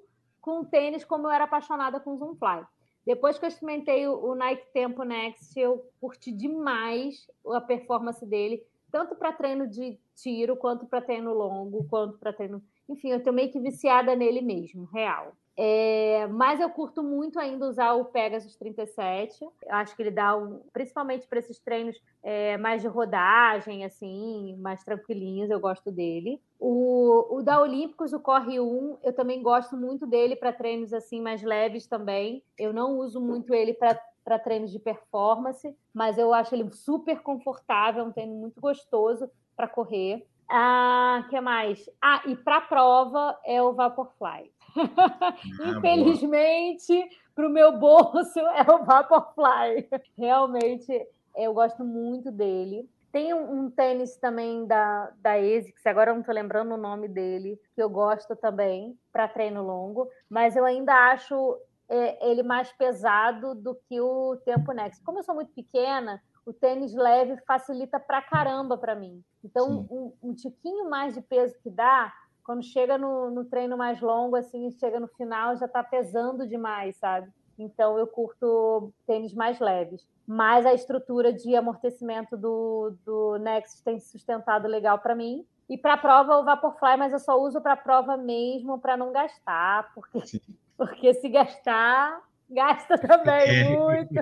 [0.50, 2.66] com tênis como eu era apaixonada com Zoom Fly.
[3.06, 9.16] Depois que eu experimentei o Nike Tempo Next, eu curti demais a performance dele, tanto
[9.16, 12.64] para treino de tiro, quanto para treino longo, quanto para treino.
[12.88, 15.34] enfim, eu tô meio que viciada nele mesmo, real.
[15.62, 19.44] É, mas eu curto muito ainda usar o Pegasus 37.
[19.44, 24.56] Eu acho que ele dá, um, principalmente para esses treinos é, mais de rodagem, assim,
[24.62, 26.42] mais tranquilinhos, eu gosto dele.
[26.58, 31.20] O, o da Olímpicos, o Corre 1, eu também gosto muito dele para treinos assim
[31.20, 32.42] mais leves também.
[32.58, 37.20] Eu não uso muito ele para para treinos de performance, mas eu acho ele super
[37.22, 40.28] confortável, um treino muito gostoso para correr.
[40.48, 41.90] Ah, que mais?
[42.00, 44.52] Ah, e para prova é o Vaporfly.
[44.78, 45.34] Ah,
[45.78, 49.88] Infelizmente, para o meu bolso é o Vaporfly.
[50.18, 52.90] Realmente, eu gosto muito dele.
[53.12, 57.08] Tem um, um, tênis também da, da ASICS, agora eu não estou lembrando o nome
[57.08, 61.60] dele, que eu gosto também para treino longo, mas eu ainda acho
[61.90, 65.04] é, ele mais pesado do que o Tempo Next.
[65.04, 69.24] Como eu sou muito pequena, o tênis leve facilita pra caramba para mim.
[69.44, 72.14] Então, um, um, tiquinho mais de peso que dá,
[72.50, 76.98] quando chega no, no treino mais longo, assim, chega no final, já está pesando demais,
[76.98, 77.30] sabe?
[77.60, 80.04] Então eu curto tênis mais leves.
[80.26, 85.46] Mas a estrutura de amortecimento do, do Next tem sustentado legal para mim.
[85.70, 88.98] E para a prova o Vaporfly, mas eu só uso para a prova mesmo para
[88.98, 90.18] não gastar, porque,
[90.76, 92.20] porque se gastar,
[92.50, 94.16] gasta também muito.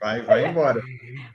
[0.00, 0.80] Vai, vai embora.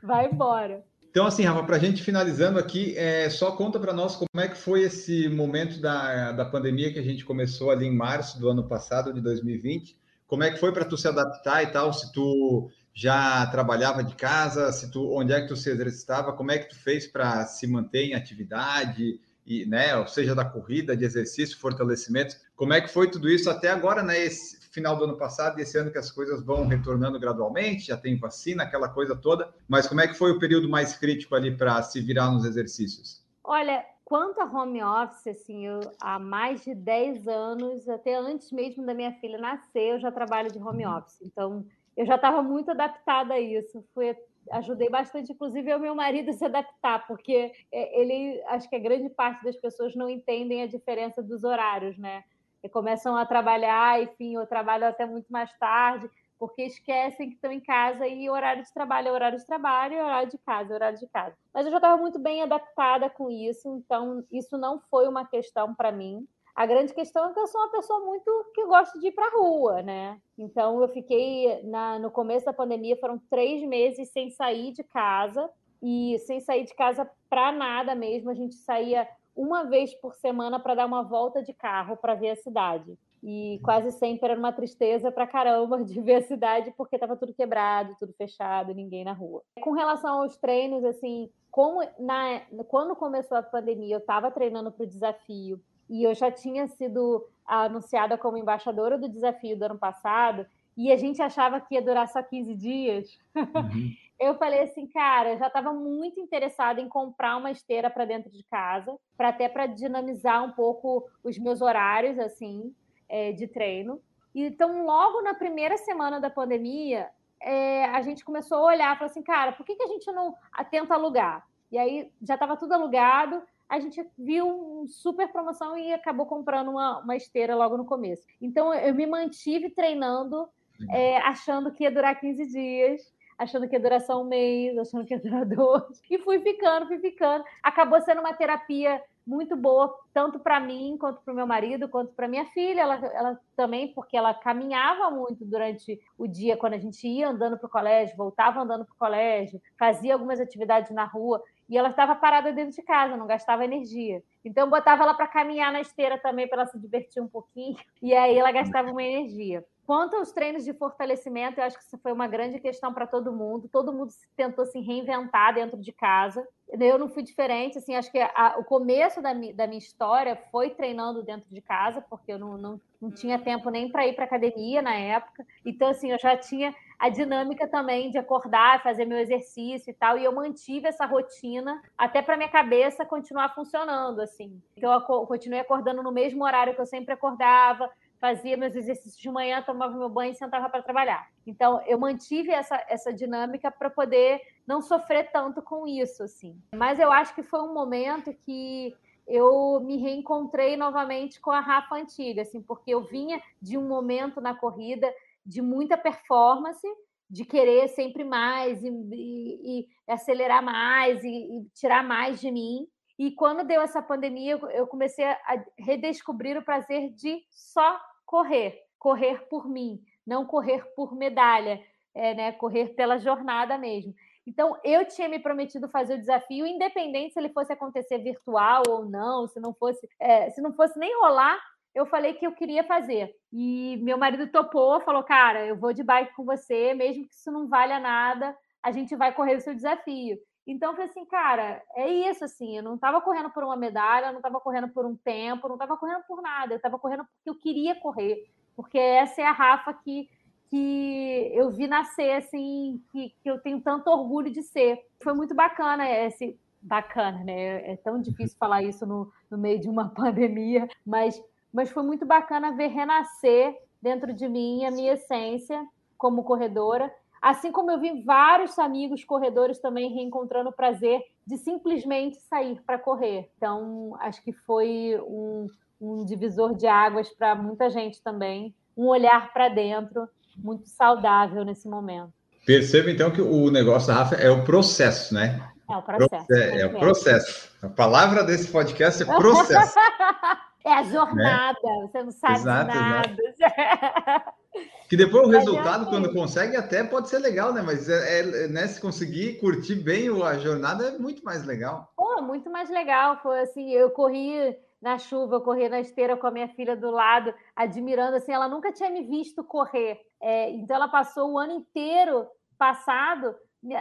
[0.01, 0.84] Vai embora.
[1.16, 4.49] Então, assim, Rafa, para a gente finalizando aqui, é, só conta para nós como é
[4.49, 8.49] que foi esse momento da, da pandemia que a gente começou ali em março do
[8.49, 9.97] ano passado, de 2020.
[10.28, 11.93] Como é que foi para tu se adaptar e tal?
[11.93, 16.34] Se tu já trabalhava de casa, se tu, onde é que tu se exercitava?
[16.34, 19.18] Como é que tu fez para se manter em atividade?
[19.47, 22.36] E, né, ou seja, da corrida, de exercício, fortalecimento.
[22.57, 24.20] Como é que foi tudo isso até agora, né?
[24.22, 27.97] Esse, final do ano passado e esse ano que as coisas vão retornando gradualmente, já
[27.97, 29.51] tem vacina, aquela coisa toda.
[29.67, 33.23] Mas como é que foi o período mais crítico ali para se virar nos exercícios?
[33.41, 38.86] Olha, quanto a home office, assim, eu, há mais de 10 anos, até antes mesmo
[38.86, 40.97] da minha filha nascer, eu já trabalho de home uhum.
[40.97, 41.21] office.
[41.21, 41.65] Então,
[41.95, 43.82] eu já estava muito adaptada a isso.
[43.93, 44.13] Fui,
[44.51, 48.80] ajudei bastante, inclusive, o meu marido a se adaptar, porque é, ele, acho que a
[48.80, 52.26] grande parte das pessoas não entendem a diferença dos horários, né?
[52.70, 57.59] Começam a trabalhar, enfim, ou trabalham até muito mais tarde, porque esquecem que estão em
[57.59, 61.07] casa e horário de trabalho é horário de trabalho, horário de casa é horário de
[61.07, 61.36] casa.
[61.53, 65.74] Mas eu já estava muito bem adaptada com isso, então isso não foi uma questão
[65.74, 66.28] para mim.
[66.55, 69.28] A grande questão é que eu sou uma pessoa muito que gosta de ir para
[69.28, 70.22] a rua, né?
[70.38, 75.49] Então eu fiquei na, no começo da pandemia foram três meses sem sair de casa
[75.84, 78.30] e sem sair de casa para nada mesmo.
[78.30, 79.05] A gente saía
[79.36, 82.98] uma vez por semana para dar uma volta de carro para ver a cidade.
[83.24, 87.34] E quase sempre era uma tristeza para caramba de ver a cidade, porque estava tudo
[87.34, 89.42] quebrado, tudo fechado, ninguém na rua.
[89.60, 94.84] Com relação aos treinos, assim, como na, quando começou a pandemia, eu estava treinando para
[94.84, 95.60] o desafio
[95.90, 100.46] e eu já tinha sido anunciada como embaixadora do desafio do ano passado,
[100.78, 103.18] e a gente achava que ia durar só 15 dias.
[103.36, 103.96] Uhum.
[104.20, 108.32] eu falei assim, cara, eu já estava muito interessada em comprar uma esteira para dentro
[108.32, 112.74] de casa, para até para dinamizar um pouco os meus horários assim
[113.09, 114.01] é, de treino.
[114.34, 117.09] Então, logo na primeira semana da pandemia,
[117.41, 120.36] é, a gente começou a olhar, falou assim, cara, por que, que a gente não
[120.72, 121.45] tenta alugar?
[121.72, 126.70] E aí já estava tudo alugado, a gente viu uma super promoção e acabou comprando
[126.70, 128.26] uma, uma esteira logo no começo.
[128.41, 130.47] Então, eu me mantive treinando,
[130.89, 135.06] é, achando que ia durar 15 dias achando que ia durar só um mês, achando
[135.06, 136.02] que ia durar dois.
[136.10, 137.44] E fui ficando, fui ficando.
[137.62, 142.14] Acabou sendo uma terapia muito boa, tanto para mim, quanto para o meu marido, quanto
[142.14, 142.82] para minha filha.
[142.82, 147.58] Ela, ela também, porque ela caminhava muito durante o dia, quando a gente ia andando
[147.58, 151.42] para o colégio, voltava andando para o colégio, fazia algumas atividades na rua.
[151.68, 154.22] E ela estava parada dentro de casa, não gastava energia.
[154.44, 157.76] Então, botava ela para caminhar na esteira também, para ela se divertir um pouquinho.
[158.02, 159.66] E aí, ela gastava uma energia.
[159.86, 163.32] Quanto aos treinos de fortalecimento, eu acho que isso foi uma grande questão para todo
[163.32, 163.70] mundo.
[163.72, 166.46] Todo mundo tentou se reinventar dentro de casa.
[166.68, 167.78] Eu não fui diferente.
[167.78, 171.62] Assim, acho que a, o começo da, mi, da, minha história foi treinando dentro de
[171.62, 175.46] casa, porque eu não, não, não tinha tempo nem para ir para academia na época.
[175.64, 180.18] Então, assim, eu já tinha a dinâmica também de acordar, fazer meu exercício e tal.
[180.18, 184.60] E eu mantive essa rotina até para minha cabeça continuar funcionando, assim.
[184.76, 187.88] Então, eu continuei acordando no mesmo horário que eu sempre acordava
[188.26, 191.30] fazia meus exercícios de manhã, tomava meu banho e sentava para trabalhar.
[191.45, 196.59] Então, eu mantive essa, essa dinâmica para poder não sofrer tanto com isso, assim.
[196.73, 198.95] Mas eu acho que foi um momento que
[199.28, 204.41] eu me reencontrei novamente com a Rafa antiga, assim, porque eu vinha de um momento
[204.41, 205.13] na corrida
[205.45, 206.88] de muita performance,
[207.30, 212.88] de querer sempre mais e, e, e acelerar mais e, e tirar mais de mim.
[213.19, 219.47] E quando deu essa pandemia, eu comecei a redescobrir o prazer de só correr, correr
[219.49, 221.82] por mim, não correr por medalha,
[222.13, 222.51] é, né?
[222.53, 224.13] correr pela jornada mesmo.
[224.47, 229.05] Então, eu tinha me prometido fazer o desafio, independente se ele fosse acontecer virtual ou
[229.05, 231.59] não, se não fosse, é, se não fosse nem rolar,
[231.95, 233.34] eu falei que eu queria fazer.
[233.51, 237.51] E meu marido topou, falou: Cara, eu vou de bike com você, mesmo que isso
[237.51, 240.38] não valha nada, a gente vai correr o seu desafio.
[240.68, 244.32] Então, falei assim, cara, é isso, assim, eu não estava correndo por uma medalha, eu
[244.32, 247.24] não estava correndo por um tempo, eu não estava correndo por nada, eu estava correndo
[247.26, 250.28] porque eu queria correr, porque essa é a Rafa que,
[250.70, 255.05] que eu vi nascer, assim, que, que eu tenho tanto orgulho de ser.
[255.24, 256.59] Foi muito bacana esse...
[256.82, 257.93] Bacana, né?
[257.93, 261.41] É tão difícil falar isso no, no meio de uma pandemia, mas
[261.76, 265.86] mas foi muito bacana ver renascer dentro de mim a minha essência
[266.18, 267.13] como corredora.
[267.46, 272.98] Assim como eu vi vários amigos corredores também reencontrando o prazer de simplesmente sair para
[272.98, 273.52] correr.
[273.56, 275.68] Então, acho que foi um,
[276.02, 280.28] um divisor de águas para muita gente também, um olhar para dentro
[280.58, 282.34] muito saudável nesse momento.
[282.66, 285.70] Perceba então que o negócio da Rafa é o processo, né?
[285.88, 286.52] É o processo.
[286.52, 287.70] É, é o processo.
[287.80, 289.93] A palavra desse podcast é processo.
[290.86, 292.08] É a jornada, né?
[292.08, 293.36] você não sabe exato, nada.
[293.43, 294.54] Exato.
[295.07, 296.09] Que depois o é resultado, assim.
[296.09, 297.82] quando consegue, até pode ser legal, né?
[297.82, 302.11] Mas é, é, né, se conseguir curtir bem a jornada, é muito mais legal.
[302.15, 303.38] Pô, muito mais legal.
[303.41, 307.11] Foi assim, eu corri na chuva, eu corri na esteira com a minha filha do
[307.11, 310.19] lado, admirando, assim, ela nunca tinha me visto correr.
[310.41, 312.47] É, então ela passou o ano inteiro
[312.78, 313.55] passado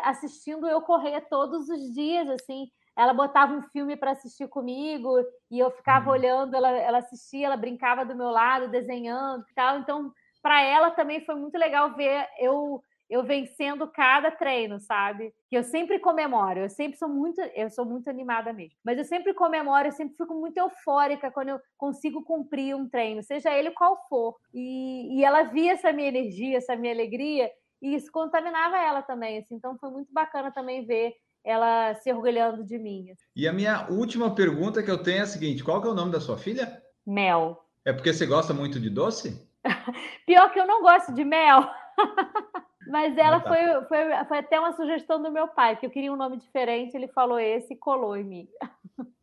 [0.04, 5.18] assistindo eu correr todos os dias, assim ela botava um filme para assistir comigo
[5.50, 6.12] e eu ficava uhum.
[6.12, 9.78] olhando, ela, ela assistia, ela brincava do meu lado, desenhando e tal.
[9.80, 10.12] Então,
[10.44, 15.32] para ela também foi muito legal ver eu eu vencendo cada treino, sabe?
[15.50, 18.76] Que eu sempre comemoro, eu sempre sou muito, eu sou muito animada mesmo.
[18.82, 23.22] Mas eu sempre comemoro, eu sempre fico muito eufórica quando eu consigo cumprir um treino,
[23.22, 24.34] seja ele qual for.
[24.54, 29.38] E, e ela via essa minha energia, essa minha alegria, e isso contaminava ela também.
[29.38, 29.54] Assim.
[29.54, 31.12] Então foi muito bacana também ver
[31.44, 33.12] ela se orgulhando de mim.
[33.36, 35.94] E a minha última pergunta que eu tenho é a seguinte: qual que é o
[35.94, 36.82] nome da sua filha?
[37.06, 37.60] Mel.
[37.84, 39.53] É porque você gosta muito de doce?
[40.26, 41.68] Pior que eu não gosto de mel.
[42.88, 43.48] Mas ela ah, tá.
[43.48, 46.94] foi, foi, foi até uma sugestão do meu pai, que eu queria um nome diferente,
[46.94, 48.48] ele falou esse e colou em mim.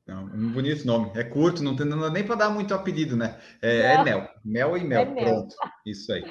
[0.08, 1.12] Não, um bonito nome.
[1.16, 3.40] É curto, não tem nem para dar muito apelido, né?
[3.62, 4.28] É, é, mel.
[4.44, 5.02] Mel e mel.
[5.02, 5.56] É Pronto.
[5.64, 5.72] Mel.
[5.86, 6.26] Isso aí.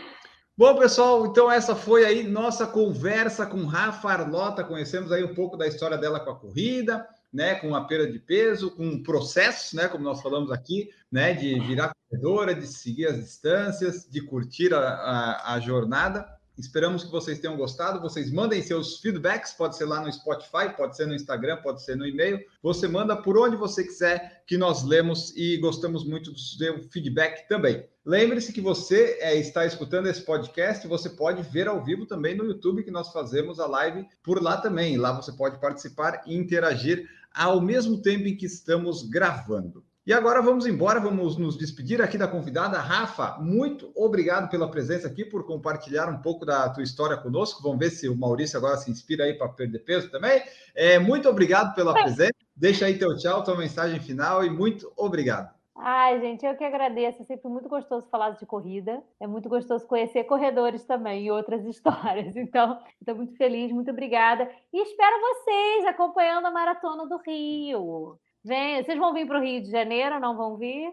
[0.56, 4.64] Bom, pessoal, então essa foi aí nossa conversa com Rafa Arlota.
[4.64, 8.18] Conhecemos aí um pouco da história dela com a corrida, né, com a perda de
[8.18, 13.16] peso, com processos, né, como nós falamos aqui, né, de virar corredora, de seguir as
[13.16, 16.26] distâncias, de curtir a, a, a jornada.
[16.60, 18.00] Esperamos que vocês tenham gostado.
[18.00, 21.96] Vocês mandem seus feedbacks, pode ser lá no Spotify, pode ser no Instagram, pode ser
[21.96, 22.40] no e-mail.
[22.62, 27.48] Você manda por onde você quiser, que nós lemos e gostamos muito do seu feedback
[27.48, 27.84] também.
[28.04, 32.44] Lembre-se que você é, está escutando esse podcast, você pode ver ao vivo também no
[32.44, 34.96] YouTube, que nós fazemos a live por lá também.
[34.96, 39.84] Lá você pode participar e interagir ao mesmo tempo em que estamos gravando.
[40.10, 42.80] E agora vamos embora, vamos nos despedir aqui da convidada.
[42.80, 47.62] Rafa, muito obrigado pela presença aqui, por compartilhar um pouco da tua história conosco.
[47.62, 50.42] Vamos ver se o Maurício agora se inspira aí para perder peso também.
[50.74, 52.32] É, muito obrigado pela presença.
[52.56, 55.54] Deixa aí teu tchau, tua mensagem final e muito obrigado.
[55.76, 57.22] Ai, gente, eu que agradeço.
[57.22, 59.00] É sempre muito gostoso falar de corrida.
[59.20, 62.34] É muito gostoso conhecer corredores também e outras histórias.
[62.34, 64.50] Então, estou muito feliz, muito obrigada.
[64.72, 68.18] E espero vocês acompanhando a Maratona do Rio.
[68.44, 70.90] Vem, vocês vão vir para o Rio de Janeiro, não vão vir?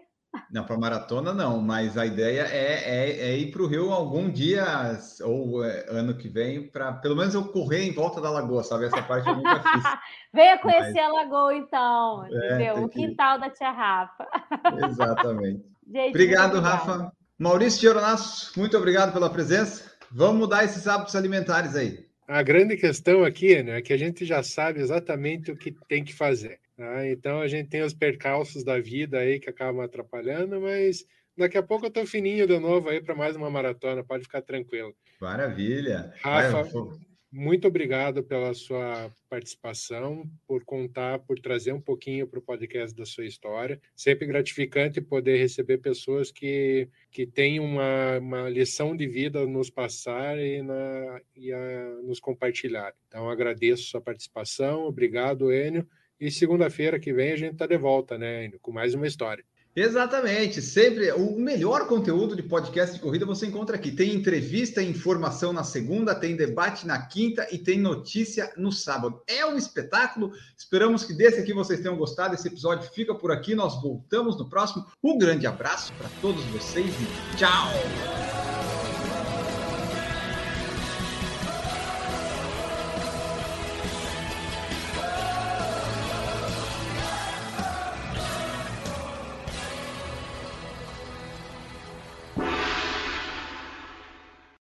[0.50, 4.30] Não, para maratona não, mas a ideia é, é, é ir para o Rio algum
[4.30, 4.64] dia,
[5.22, 8.84] ou é, ano que vem, para pelo menos eu correr em volta da lagoa, sabe?
[8.84, 9.82] Essa parte eu nunca fiz.
[10.32, 10.96] Venha conhecer mas...
[10.96, 12.84] a lagoa, então, é, entendeu?
[12.84, 13.40] O quintal que...
[13.40, 14.26] da tia Rafa.
[14.86, 15.64] Exatamente.
[15.90, 17.10] Gente, obrigado, Rafa.
[17.38, 19.90] Maurício Gioronasso, muito obrigado pela presença.
[20.10, 22.06] Vamos mudar esses hábitos alimentares aí.
[22.26, 26.04] A grande questão aqui né, é que a gente já sabe exatamente o que tem
[26.04, 26.60] que fazer.
[26.78, 27.08] Tá?
[27.08, 31.04] Então a gente tem os percalços da vida aí que acabam atrapalhando, mas
[31.36, 34.42] daqui a pouco eu tô fininho de novo aí para mais uma maratona, pode ficar
[34.42, 34.94] tranquilo.
[35.20, 36.14] Maravilha.
[36.22, 36.68] Rafa,
[37.32, 43.04] muito obrigado pela sua participação, por contar, por trazer um pouquinho para o podcast da
[43.04, 43.80] sua história.
[43.96, 50.38] Sempre gratificante poder receber pessoas que, que têm uma, uma lição de vida nos passar
[50.38, 52.94] e, na, e a nos compartilhar.
[53.08, 54.84] Então, agradeço a sua participação.
[54.84, 55.84] Obrigado, Enio.
[56.20, 59.44] E segunda-feira que vem a gente está de volta, né, com mais uma história.
[59.76, 63.92] Exatamente, sempre o melhor conteúdo de podcast de corrida você encontra aqui.
[63.92, 69.22] Tem entrevista e informação na segunda, tem debate na quinta e tem notícia no sábado.
[69.28, 70.32] É um espetáculo.
[70.56, 72.34] Esperamos que desse aqui vocês tenham gostado.
[72.34, 73.54] Esse episódio fica por aqui.
[73.54, 74.84] Nós voltamos no próximo.
[75.00, 78.37] Um grande abraço para todos vocês e tchau!